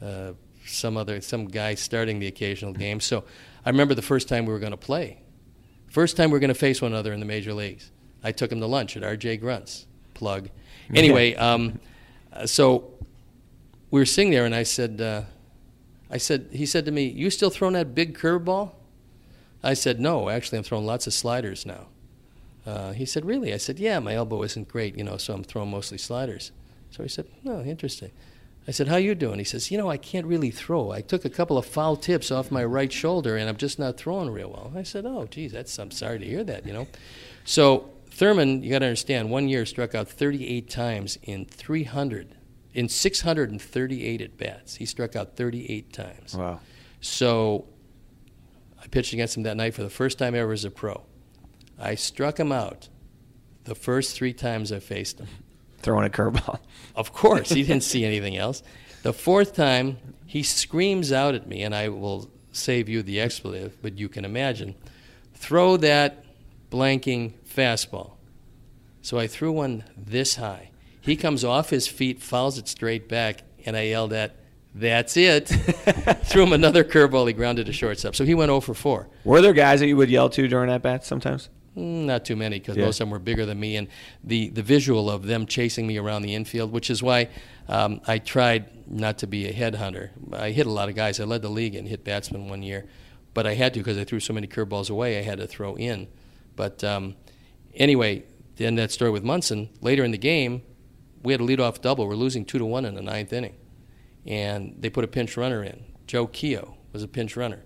[0.00, 0.32] uh,
[0.64, 3.00] some other some guy starting the occasional game.
[3.00, 3.24] So
[3.66, 5.20] I remember the first time we were going to play.
[5.96, 7.90] First time we're going to face one another in the major leagues.
[8.22, 9.38] I took him to lunch at R.J.
[9.38, 9.86] Grunt's.
[10.12, 10.50] Plug.
[10.94, 11.80] Anyway, um,
[12.44, 12.92] so
[13.90, 15.22] we were sitting there, and I said, uh,
[16.10, 18.72] I said, he said to me, "You still throwing that big curveball?"
[19.62, 21.86] I said, "No, actually, I'm throwing lots of sliders now."
[22.66, 25.44] Uh, he said, "Really?" I said, "Yeah, my elbow isn't great, you know, so I'm
[25.44, 26.52] throwing mostly sliders."
[26.90, 28.10] So he said, "No, interesting."
[28.68, 30.90] I said, "How you doing?" He says, "You know, I can't really throw.
[30.90, 33.96] I took a couple of foul tips off my right shoulder, and I'm just not
[33.96, 36.88] throwing real well." I said, "Oh, geez, that's I'm sorry to hear that, you know."
[37.44, 42.34] So Thurman, you got to understand, one year struck out 38 times in 300,
[42.72, 44.76] in 638 at bats.
[44.76, 46.34] He struck out 38 times.
[46.34, 46.60] Wow.
[47.00, 47.66] So
[48.82, 51.04] I pitched against him that night for the first time ever as a pro.
[51.78, 52.88] I struck him out
[53.64, 55.28] the first three times I faced him.
[55.78, 56.58] Throwing a curveball.
[56.96, 58.62] Of course, he didn't see anything else.
[59.02, 63.76] The fourth time, he screams out at me, and I will save you the expletive,
[63.82, 64.74] but you can imagine.
[65.34, 66.24] Throw that
[66.70, 68.12] blanking fastball.
[69.02, 70.70] So I threw one this high.
[71.00, 74.34] He comes off his feet, fouls it straight back, and I yelled at,
[74.74, 75.46] that's it.
[76.24, 77.26] Threw him another curveball.
[77.26, 78.14] He grounded to shortstop.
[78.14, 79.08] So he went 0 for 4.
[79.24, 81.48] Were there guys that you would yell to during at bats sometimes?
[81.76, 82.86] Mm, Not too many because Yeah.
[82.86, 83.88] most of them were bigger than me, and
[84.24, 87.28] the, the visual of them chasing me around the infield, which is why
[87.68, 90.10] um, I tried not to be a headhunter.
[90.32, 91.20] I hit a lot of guys.
[91.20, 92.86] I led the league in hit batsmen one year,
[93.34, 95.18] but I had to because I threw so many curveballs away.
[95.18, 96.08] I had to throw in.
[96.54, 97.16] But um,
[97.74, 98.24] anyway,
[98.56, 99.68] then that story with Munson.
[99.82, 100.62] Later in the game,
[101.22, 102.06] we had a leadoff double.
[102.06, 103.56] We're losing two to one in the ninth inning,
[104.24, 105.84] and they put a pinch runner in.
[106.06, 107.64] Joe Keough was a pinch runner.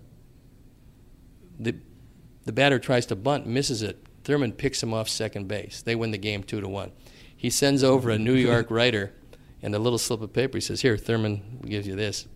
[1.61, 1.77] The
[2.51, 4.05] the batter tries to bunt, misses it.
[4.25, 5.83] Thurman picks him off second base.
[5.83, 6.91] They win the game two to one.
[7.37, 9.13] He sends over a New York writer
[9.63, 10.57] and a little slip of paper.
[10.57, 12.27] He says, "Here, Thurman gives you this."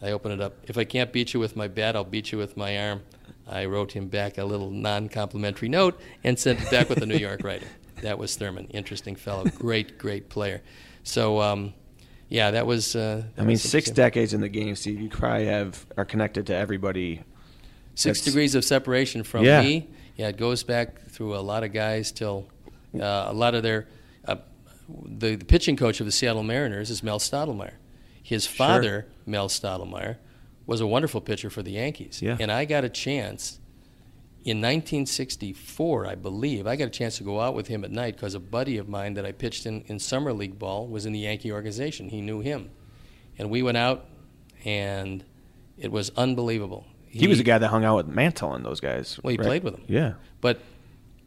[0.00, 0.54] I open it up.
[0.66, 3.02] If I can't beat you with my bat, I'll beat you with my arm.
[3.46, 7.18] I wrote him back a little non-complimentary note and sent it back with the New
[7.18, 7.66] York writer.
[8.00, 8.68] That was Thurman.
[8.68, 9.44] Interesting fellow.
[9.44, 10.62] Great, great player.
[11.02, 11.74] So, um,
[12.30, 12.96] yeah, that was.
[12.96, 14.98] Uh, I mean, was six decades in the game, Steve.
[14.98, 17.22] You probably have are connected to everybody.
[17.96, 19.62] Six That's- degrees of separation from Yeah.
[19.62, 19.88] me.
[20.16, 22.46] Yeah, it goes back through a lot of guys till
[22.94, 23.88] uh, a lot of their.
[24.24, 24.36] Uh,
[25.04, 27.74] the, the pitching coach of the Seattle Mariners is Mel Stottlemyre.
[28.22, 30.16] His father, Mel Stottlemyre,
[30.66, 32.20] was a wonderful pitcher for the Yankees.
[32.22, 32.36] Yeah.
[32.38, 33.58] And I got a chance
[34.44, 36.66] in 1964, I believe.
[36.66, 38.88] I got a chance to go out with him at night because a buddy of
[38.88, 42.08] mine that I pitched in, in summer league ball was in the Yankee organization.
[42.10, 42.70] He knew him.
[43.38, 44.06] And we went out,
[44.64, 45.24] and
[45.78, 46.86] it was unbelievable.
[47.08, 49.18] He, was the guy that hung out with Mantle and those guys.
[49.22, 49.46] Well, he right?
[49.46, 49.84] played with them.
[49.88, 50.14] Yeah.
[50.40, 50.60] But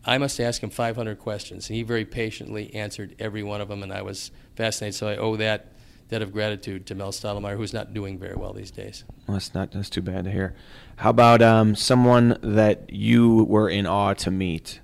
[0.06, 3.84] I must ask him 500 questions, and he very patiently answered every one of them,
[3.84, 4.96] and I was fascinated.
[4.96, 5.74] So I owe that
[6.10, 9.04] debt of gratitude to Mel Stottlemyre, who's not doing very well these days.
[9.28, 10.56] Well, that's not that's too bad to hear.
[10.98, 14.80] How about um, someone that you were in awe to meet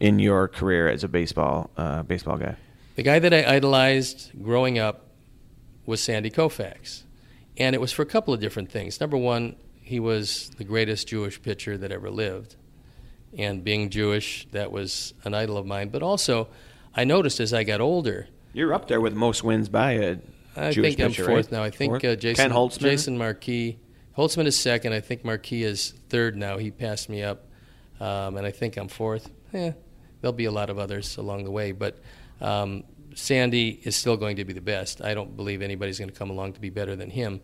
[0.00, 2.56] in your career as a baseball uh, baseball guy?
[2.96, 5.06] The guy that I idolized growing up
[5.86, 7.02] was Sandy Koufax,
[7.56, 9.00] and it was for a couple of different things.
[9.00, 9.56] Number one,
[9.88, 12.56] he was the greatest Jewish pitcher that ever lived,
[13.36, 15.88] and being Jewish, that was an idol of mine.
[15.88, 16.48] But also,
[16.94, 20.16] I noticed as I got older, You're up there with most wins by a
[20.56, 21.52] I Jewish think I'm pitcher, fourth right?
[21.52, 21.62] now.
[21.62, 22.52] I think uh, Jason.
[22.78, 23.78] Jason Marquis.
[24.16, 24.92] Holtzman is second.
[24.92, 26.58] I think Marquis is third now.
[26.58, 27.46] He passed me up,
[28.00, 29.30] um, and I think I'm fourth.
[29.54, 29.72] Eh,
[30.20, 31.98] there'll be a lot of others along the way, but
[32.40, 32.84] um,
[33.14, 35.00] Sandy is still going to be the best.
[35.00, 37.40] I don't believe anybody's going to come along to be better than him.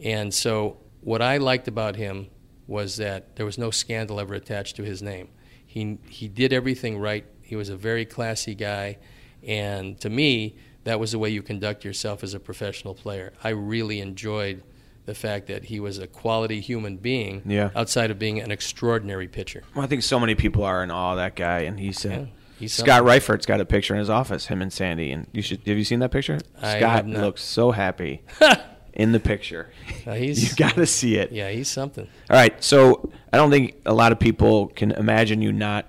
[0.00, 2.28] And so, what I liked about him
[2.66, 5.28] was that there was no scandal ever attached to his name.
[5.66, 7.24] He he did everything right.
[7.42, 8.98] He was a very classy guy,
[9.46, 13.32] and to me, that was the way you conduct yourself as a professional player.
[13.44, 14.62] I really enjoyed
[15.04, 17.70] the fact that he was a quality human being Yeah.
[17.74, 19.64] outside of being an extraordinary pitcher.
[19.74, 22.20] Well, I think so many people are in awe of that guy, and he said.
[22.20, 22.26] Yeah,
[22.60, 25.58] he's Scott Reifert's got a picture in his office, him and Sandy, and you should
[25.66, 26.38] have you seen that picture?
[26.60, 28.22] I Scott looks so happy
[28.92, 29.70] in the picture.
[30.04, 31.30] Uh, he's- you got to see it.
[31.30, 32.08] Yeah, he's something.
[32.28, 35.86] All right, so I don't think a lot of people can imagine you not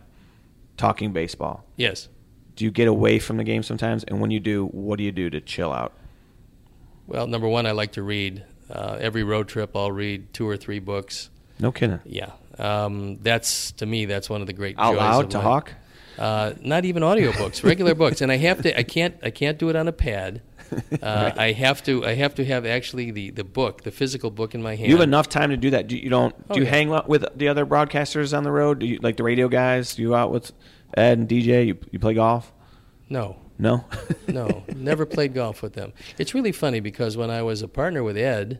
[0.78, 1.66] talking baseball.
[1.78, 2.10] Yes.
[2.56, 4.04] Do you get away from the game sometimes?
[4.04, 5.93] And when you do, what do you do to chill out?
[7.08, 8.43] Well, number one, I like to read.
[8.70, 11.30] Uh, every road trip, I'll read two or three books.
[11.60, 11.99] No kidding.
[12.06, 15.43] Yeah, um, that's to me, that's one of the great Out joys loud to life.
[15.45, 15.74] Hawk?
[16.18, 18.78] Uh, not even audiobooks, regular books, and I have to.
[18.78, 19.16] I can't.
[19.24, 20.41] I can't do it on a pad.
[21.01, 22.05] Uh, I have to.
[22.05, 24.89] I have to have actually the, the book, the physical book in my hand.
[24.89, 25.88] You have enough time to do that.
[25.88, 26.34] Do you, you don't?
[26.49, 26.72] Oh, do you yeah.
[26.72, 28.80] hang out with the other broadcasters on the road?
[28.80, 29.95] Do you like the radio guys?
[29.95, 30.51] Do you out with
[30.95, 31.68] Ed and DJ?
[31.68, 32.53] You, you play golf?
[33.09, 33.86] No, No.
[34.28, 35.93] no, never played golf with them.
[36.18, 38.59] It's really funny because when I was a partner with Ed,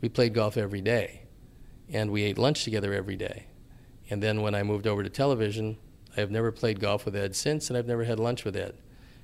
[0.00, 1.22] we played golf every day,
[1.88, 3.46] and we ate lunch together every day.
[4.10, 5.78] And then when I moved over to television,
[6.16, 8.74] I have never played golf with Ed since, and I've never had lunch with Ed.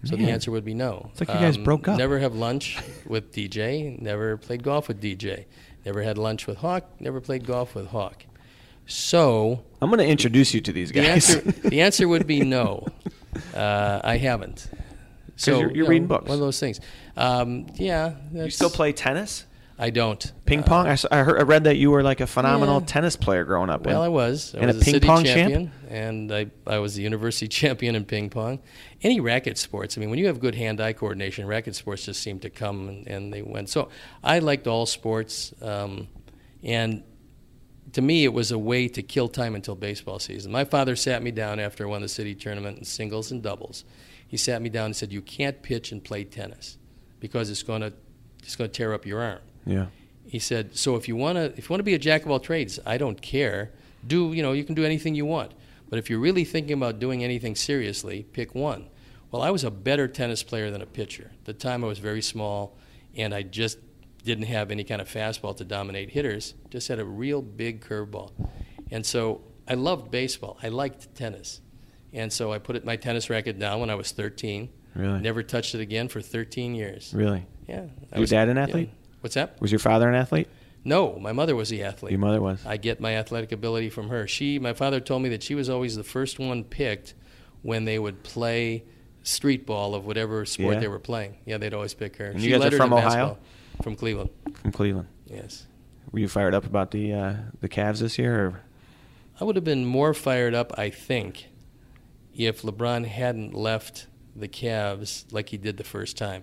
[0.04, 0.92] So the answer would be no.
[1.04, 1.98] Um, It's like you guys broke up.
[1.98, 4.00] Never have lunch with DJ.
[4.00, 5.44] Never played golf with DJ.
[5.84, 6.84] Never had lunch with Hawk.
[7.00, 8.24] Never played golf with Hawk.
[8.86, 11.34] So I'm going to introduce you to these the guys.
[11.36, 12.86] answer, the answer would be no.
[13.54, 14.68] Uh, I haven't.
[15.36, 16.28] So you're- you're you know, reading books.
[16.28, 16.80] One of those things.
[17.16, 18.14] Um, yeah.
[18.32, 19.44] you still play tennis?
[19.82, 20.32] I don't.
[20.44, 20.86] Ping Uh, pong?
[20.86, 22.86] I, s- I heard, I read that you were like a phenomenal Yeah.
[22.86, 23.86] tennis player growing up.
[23.86, 24.54] Well, I was.
[24.54, 25.36] I and was a ping city pong champ?
[25.36, 28.60] champion, and I, I was the university champion in ping pong.
[29.02, 29.96] Any racket sports.
[29.96, 33.06] I mean, when you have good hand-eye coordination, racket sports just seem to come and,
[33.06, 33.70] and they went.
[33.70, 33.88] So
[34.22, 36.08] I liked all sports, um,
[36.62, 37.02] and
[37.94, 40.52] to me, it was a way to kill time until baseball season.
[40.52, 43.84] My father sat me down after I won the city tournament in singles and doubles.
[44.28, 46.76] He sat me down and said, "You can't pitch and play tennis
[47.18, 47.92] because it's going to
[48.42, 49.86] it's going to tear up your arm." Yeah.
[50.26, 52.30] He said, "So if you want to if you want to be a jack of
[52.30, 53.72] all trades, I don't care.
[54.06, 55.52] Do you know you can do anything you want,
[55.88, 58.86] but if you're really thinking about doing anything seriously, pick one."
[59.30, 61.30] Well, I was a better tennis player than a pitcher.
[61.40, 62.76] At the time, I was very small,
[63.16, 63.78] and I just
[64.24, 66.54] didn't have any kind of fastball to dominate hitters.
[66.68, 68.32] Just had a real big curveball,
[68.90, 70.58] and so I loved baseball.
[70.62, 71.60] I liked tennis,
[72.12, 74.68] and so I put it, my tennis racket down when I was 13.
[74.96, 75.20] Really?
[75.20, 77.12] Never touched it again for 13 years.
[77.14, 77.46] Really?
[77.68, 77.84] Yeah.
[78.12, 78.86] I Your was- dad an yeah.
[79.20, 79.60] What's that?
[79.60, 80.48] Was your father an athlete?
[80.84, 82.12] No, my mother was the athlete.
[82.12, 82.64] Your mother was.
[82.64, 84.26] I get my athletic ability from her.
[84.26, 87.12] She, my father told me that she was always the first one picked
[87.62, 88.84] when they would play
[89.22, 90.80] street ball of whatever sport Yeah.
[90.80, 91.36] they were playing.
[91.44, 92.26] Yeah, they'd always pick her.
[92.26, 93.04] And she you guys led are from Ohio?
[93.04, 93.38] basketball.
[93.82, 94.30] From Cleveland.
[94.54, 95.08] From Cleveland.
[95.26, 95.66] Yes.
[96.12, 98.46] Were you fired up about the uh, the Cavs this year?
[98.46, 98.60] Or?
[99.40, 101.48] I would have been more fired up, I think,
[102.34, 106.42] if LeBron hadn't left the Cavs like he did the first time.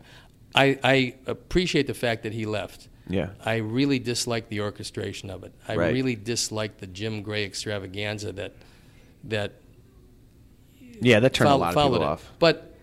[0.56, 2.88] I, I appreciate the fact that he left.
[3.10, 3.30] Yeah.
[3.46, 5.54] I really dislike the orchestration of it.
[5.68, 5.94] I Right.
[5.94, 8.54] really dislike the Jim Gray extravaganza that
[9.26, 9.54] that
[11.02, 12.02] Yeah, that turned a lot of people it.
[12.02, 12.32] off.
[12.40, 12.76] But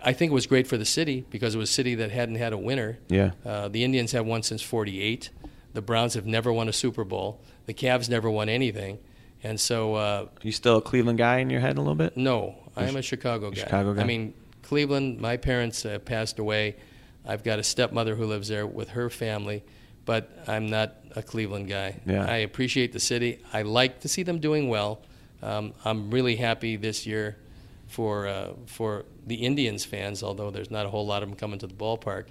[0.00, 2.36] I think it was great for the city because it was a city that hadn't
[2.36, 2.98] had a winner.
[3.08, 3.32] Yeah.
[3.44, 5.30] Uh, the Indians have won since '48.
[5.74, 7.40] The Browns have never won a Super Bowl.
[7.66, 8.98] The Cavs never won anything,
[9.42, 12.16] and so uh, You still a Cleveland guy in your head a little bit?
[12.16, 13.60] no, I am a Chicago guy.
[13.60, 14.02] Chicago guy?
[14.02, 15.20] I mean, Cleveland.
[15.20, 16.76] My parents uh, passed away.
[17.26, 19.62] I've got a stepmother who lives there with her family,
[20.04, 22.00] but I'm not a Cleveland guy.
[22.06, 22.24] Yeah.
[22.26, 23.38] I appreciate the city.
[23.52, 25.00] I like to see them doing well.
[25.42, 27.36] Um, I'm really happy this year
[27.88, 31.58] for uh, for the Indians fans, although there's not a whole lot of them coming
[31.60, 32.26] to the ballpark.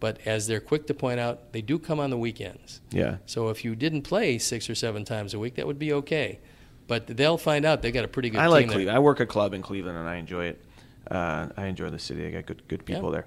[0.00, 2.80] But as they're quick to point out, they do come on the weekends.
[2.90, 3.16] Yeah.
[3.26, 6.38] So if you didn't play six or seven times a week, that would be okay.
[6.86, 8.74] But they'll find out they got a pretty good I team like there.
[8.76, 8.96] Cleveland.
[8.96, 10.64] I work a club in Cleveland, and I enjoy it.
[11.10, 12.26] Uh, I enjoy the city.
[12.26, 13.22] I got good good people Yeah.
[13.22, 13.26] there.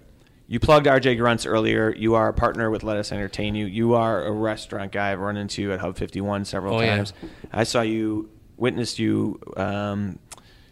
[0.52, 1.96] You plugged RJ Grunts earlier.
[1.96, 3.68] You are a partner with Let Us Entertain You.
[3.68, 5.14] You are a restaurant guy.
[5.14, 6.98] I've run into you at Hub 51 several Oh, yeah.
[6.98, 7.14] times.
[7.54, 10.20] I saw you, witnessed you um,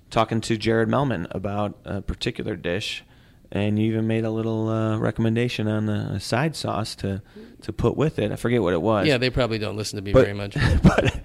[0.09, 3.05] talking to Jerrod Melman about a particular dish,
[3.53, 7.21] and you even made a little uh, recommendation on a side sauce to,
[7.61, 8.33] to put with it.
[8.33, 9.07] I forget what it was.
[9.07, 10.57] Yeah, they probably don't listen to me but, very much.
[10.83, 11.21] but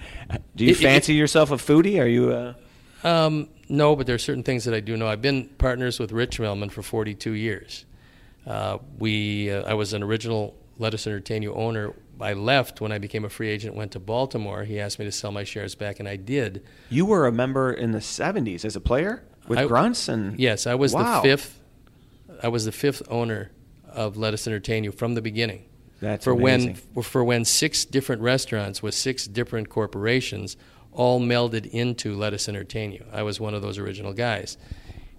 [0.55, 2.01] do you It- it- fancy yourself a foodie?
[2.01, 2.31] Are you?
[2.31, 2.55] Uh,
[3.03, 5.09] Um, no, but there are certain things that I do know.
[5.09, 7.85] I've been partners with Rich Melman for 42 years.
[8.47, 11.95] Uh, we, uh, I was an original Let Us Entertain You owner.
[12.21, 14.65] I left when I became a free agent, went to Baltimore.
[14.65, 16.63] He asked me to sell my shares back, and I did.
[16.91, 20.67] You were a member in the '70s as a player with I- Grunts and Yes,
[20.67, 21.23] I was Wow.
[21.23, 21.61] the fifth.
[22.43, 23.51] I was the fifth owner
[23.89, 25.65] of Let Us Entertain You from the beginning.
[26.01, 26.77] That's for amazing.
[26.93, 30.57] when for when six different restaurants with six different corporations
[30.93, 33.05] all melded into Let Us Entertain You.
[33.13, 34.57] I was one of those original guys.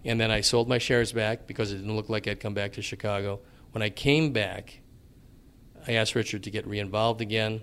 [0.05, 2.73] And then I sold my shares back because it didn't look like I'd come back
[2.73, 3.39] to Chicago.
[3.71, 4.79] When I came back,
[5.87, 7.61] I asked Richard to get re-involved again,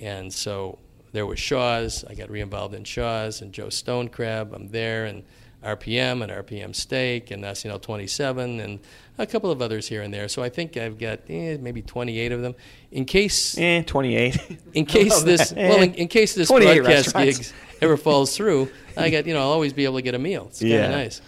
[0.00, 0.78] and so
[1.12, 2.04] there was Shaw's.
[2.08, 4.54] I got re-involved in Shaw's and Joe Stone Crab.
[4.54, 5.24] I'm there, and
[5.62, 8.80] RPM and RPM Steak and SNL 27 and
[9.18, 10.26] a couple of others here and there.
[10.28, 12.54] So I think I've got eh, maybe 28 of them.
[12.90, 14.58] In case eh, 28.
[14.74, 15.56] in case this that.
[15.56, 19.34] well Eh, in, in case this 28 broadcast gigs ever falls through, I got you
[19.34, 20.46] know I'll always be able to get a meal.
[20.48, 20.88] It's kind of Yeah.
[20.88, 21.20] nice.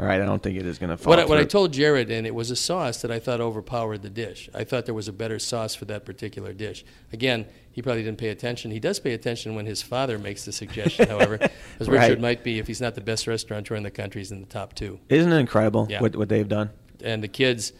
[0.00, 1.10] All right, I don't think it is going to fall.
[1.10, 4.00] What I, what I told Jerrod, and it was a sauce that I thought overpowered
[4.00, 4.48] the dish.
[4.54, 6.86] I thought there was a better sauce for that particular dish.
[7.12, 8.70] Again, he probably didn't pay attention.
[8.70, 11.38] He does pay attention when his father makes the suggestion, however,
[11.78, 12.08] as Right.
[12.08, 14.46] Richard might be, if he's not the best restaurateur in the country, he's in the
[14.46, 15.00] top two.
[15.10, 16.00] Isn't it incredible Yeah.
[16.00, 16.70] what, what they've done?
[17.04, 17.74] And the kids,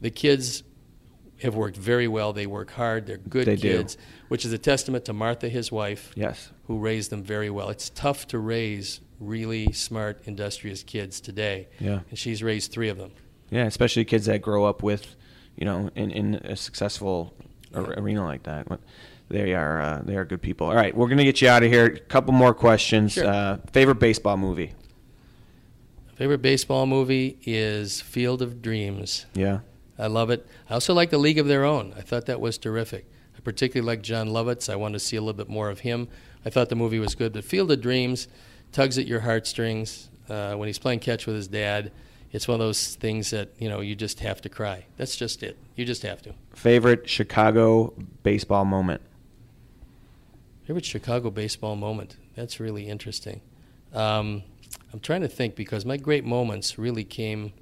[0.00, 0.62] the kids
[1.42, 2.32] have worked very well.
[2.32, 3.06] They work hard.
[3.06, 3.78] They're good They do.
[3.78, 3.98] kids,
[4.28, 6.50] which is a testament to Martha, his wife, Yes.
[6.68, 7.70] who raised them very well.
[7.70, 11.68] It's tough to raise really smart, industrious kids today.
[11.78, 12.00] Yeah.
[12.10, 13.12] And she's raised three of them.
[13.50, 15.14] Yeah, especially kids that grow up with,
[15.56, 17.34] you know, in, in a successful
[17.74, 18.66] ar- arena like that.
[19.28, 20.66] They are uh, they are good people.
[20.66, 21.86] All right, we're gonna get you out of here.
[21.86, 23.12] A couple more questions.
[23.12, 23.26] Sure.
[23.26, 24.74] Uh, favorite baseball movie?
[26.14, 29.26] Favorite baseball movie is Field of Dreams.
[29.34, 29.60] Yeah.
[29.98, 30.46] I love it.
[30.68, 31.92] I also like The League of Their Own.
[31.96, 33.06] I thought that was terrific.
[33.36, 34.72] I particularly like Jon Lovitz.
[34.72, 36.08] I wanted to see a little bit more of him.
[36.44, 37.32] I thought the movie was good.
[37.32, 38.28] But Field of Dreams
[38.74, 40.10] tugs at your heartstrings.
[40.28, 41.92] Uh, when he's playing catch with his dad,
[42.32, 44.84] it's one of those things that you know you just have to cry.
[44.98, 45.56] That's just it.
[45.76, 46.34] You just have to.
[46.52, 49.00] Favorite Chicago baseball moment?
[50.64, 52.16] Favorite Chicago baseball moment?
[52.34, 53.40] That's really interesting.
[53.92, 54.42] Um,
[54.92, 57.52] I'm trying to think because my great moments really came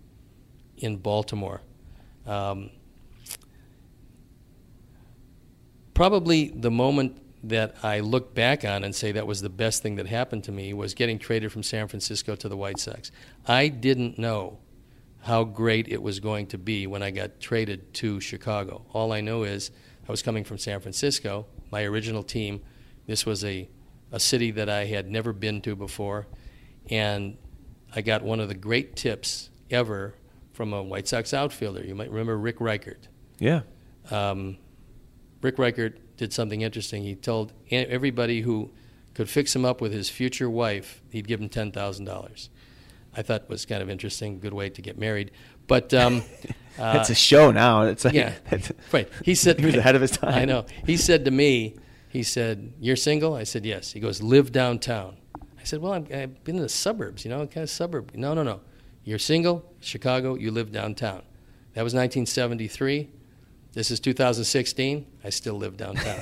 [0.78, 1.60] in Baltimore.
[2.26, 2.70] Um,
[5.94, 9.96] probably the moment that I look back on and say that was the best thing
[9.96, 13.10] that happened to me was getting traded from San Francisco to the White Sox.
[13.46, 14.58] I didn't know
[15.22, 18.84] how great it was going to be when I got traded to Chicago.
[18.92, 19.70] All I know is
[20.06, 22.62] I was coming from San Francisco, my original team.
[23.06, 23.68] This was a,
[24.10, 26.26] a city that I had never been to before,
[26.90, 27.36] and
[27.94, 30.14] I got one of the great tips ever
[30.52, 31.84] from a White Sox outfielder.
[31.84, 33.08] You might remember Rick Reichardt.
[33.38, 33.62] Yeah.
[34.10, 34.58] Um,
[35.40, 37.02] Rick Reichardt did something interesting.
[37.02, 38.70] He told everybody who
[39.12, 42.48] could fix him up with his future wife, he'd give him ten thousand dollars.
[43.12, 45.32] I thought was kind of interesting, good way to get married.
[45.66, 46.22] But um,
[46.78, 47.82] uh, it's a show now.
[47.82, 48.34] It's like, yeah,
[48.92, 49.08] right.
[49.24, 50.34] He said he was ahead of his time.
[50.34, 50.64] I know.
[50.86, 51.74] He said to me,
[52.08, 55.16] he said, "You're single." I said, "Yes." He goes, "Live downtown."
[55.60, 58.32] I said, "Well, i have been in the suburbs, you know, kind of suburb." No,
[58.32, 58.60] no, no.
[59.02, 60.36] You're single, Chicago.
[60.36, 61.22] You live downtown.
[61.74, 63.10] That was 1973.
[63.72, 65.06] This is 2016.
[65.24, 66.20] I still live downtown.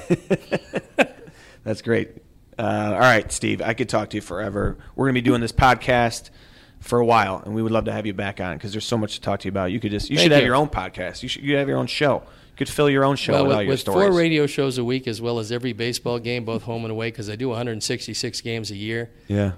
[1.64, 2.10] That's great.
[2.56, 4.78] Uh, all right, Steve, I could talk to you forever.
[4.94, 6.30] We're going to be doing this podcast
[6.78, 8.96] for a while, and we would love to have you back on because there's so
[8.96, 9.72] much to talk to you about.
[9.72, 10.46] You could just you Thank should have you.
[10.46, 11.22] your own podcast.
[11.22, 12.22] You should you have your own show.
[12.50, 14.08] You could fill your own show well, with, with, all your with stories.
[14.08, 17.08] four radio shows a week, as well as every baseball game, both home and away,
[17.08, 19.10] because I do 166 games a year.
[19.26, 19.52] yeah.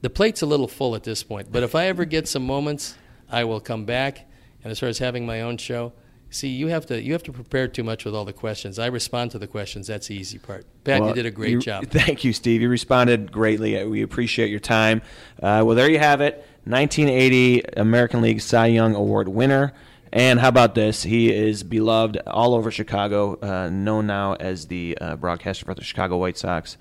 [0.00, 2.94] The plate's a little full at this point, but if I ever get some moments,
[3.28, 4.28] I will come back.
[4.62, 5.92] And as far as having my own show,
[6.30, 8.78] see, you have to you have to prepare too much with all the questions.
[8.78, 9.86] I respond to the questions.
[9.86, 10.64] That's the easy part.
[10.84, 11.86] Pat, Well, you did a great you- job.
[11.90, 12.62] Thank you, Steve.
[12.62, 13.82] You responded greatly.
[13.84, 15.02] We appreciate your time.
[15.42, 16.44] Uh, well, there you have it.
[16.64, 19.72] 1980 American League Cy Young Award winner.
[20.12, 21.02] And how about this?
[21.02, 25.84] He is beloved all over Chicago, uh, known now as the uh, broadcaster for the
[25.84, 26.78] Chicago White Sox,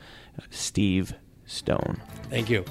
[0.49, 1.13] Steve
[1.45, 2.01] Stone.
[2.29, 2.63] Thank you.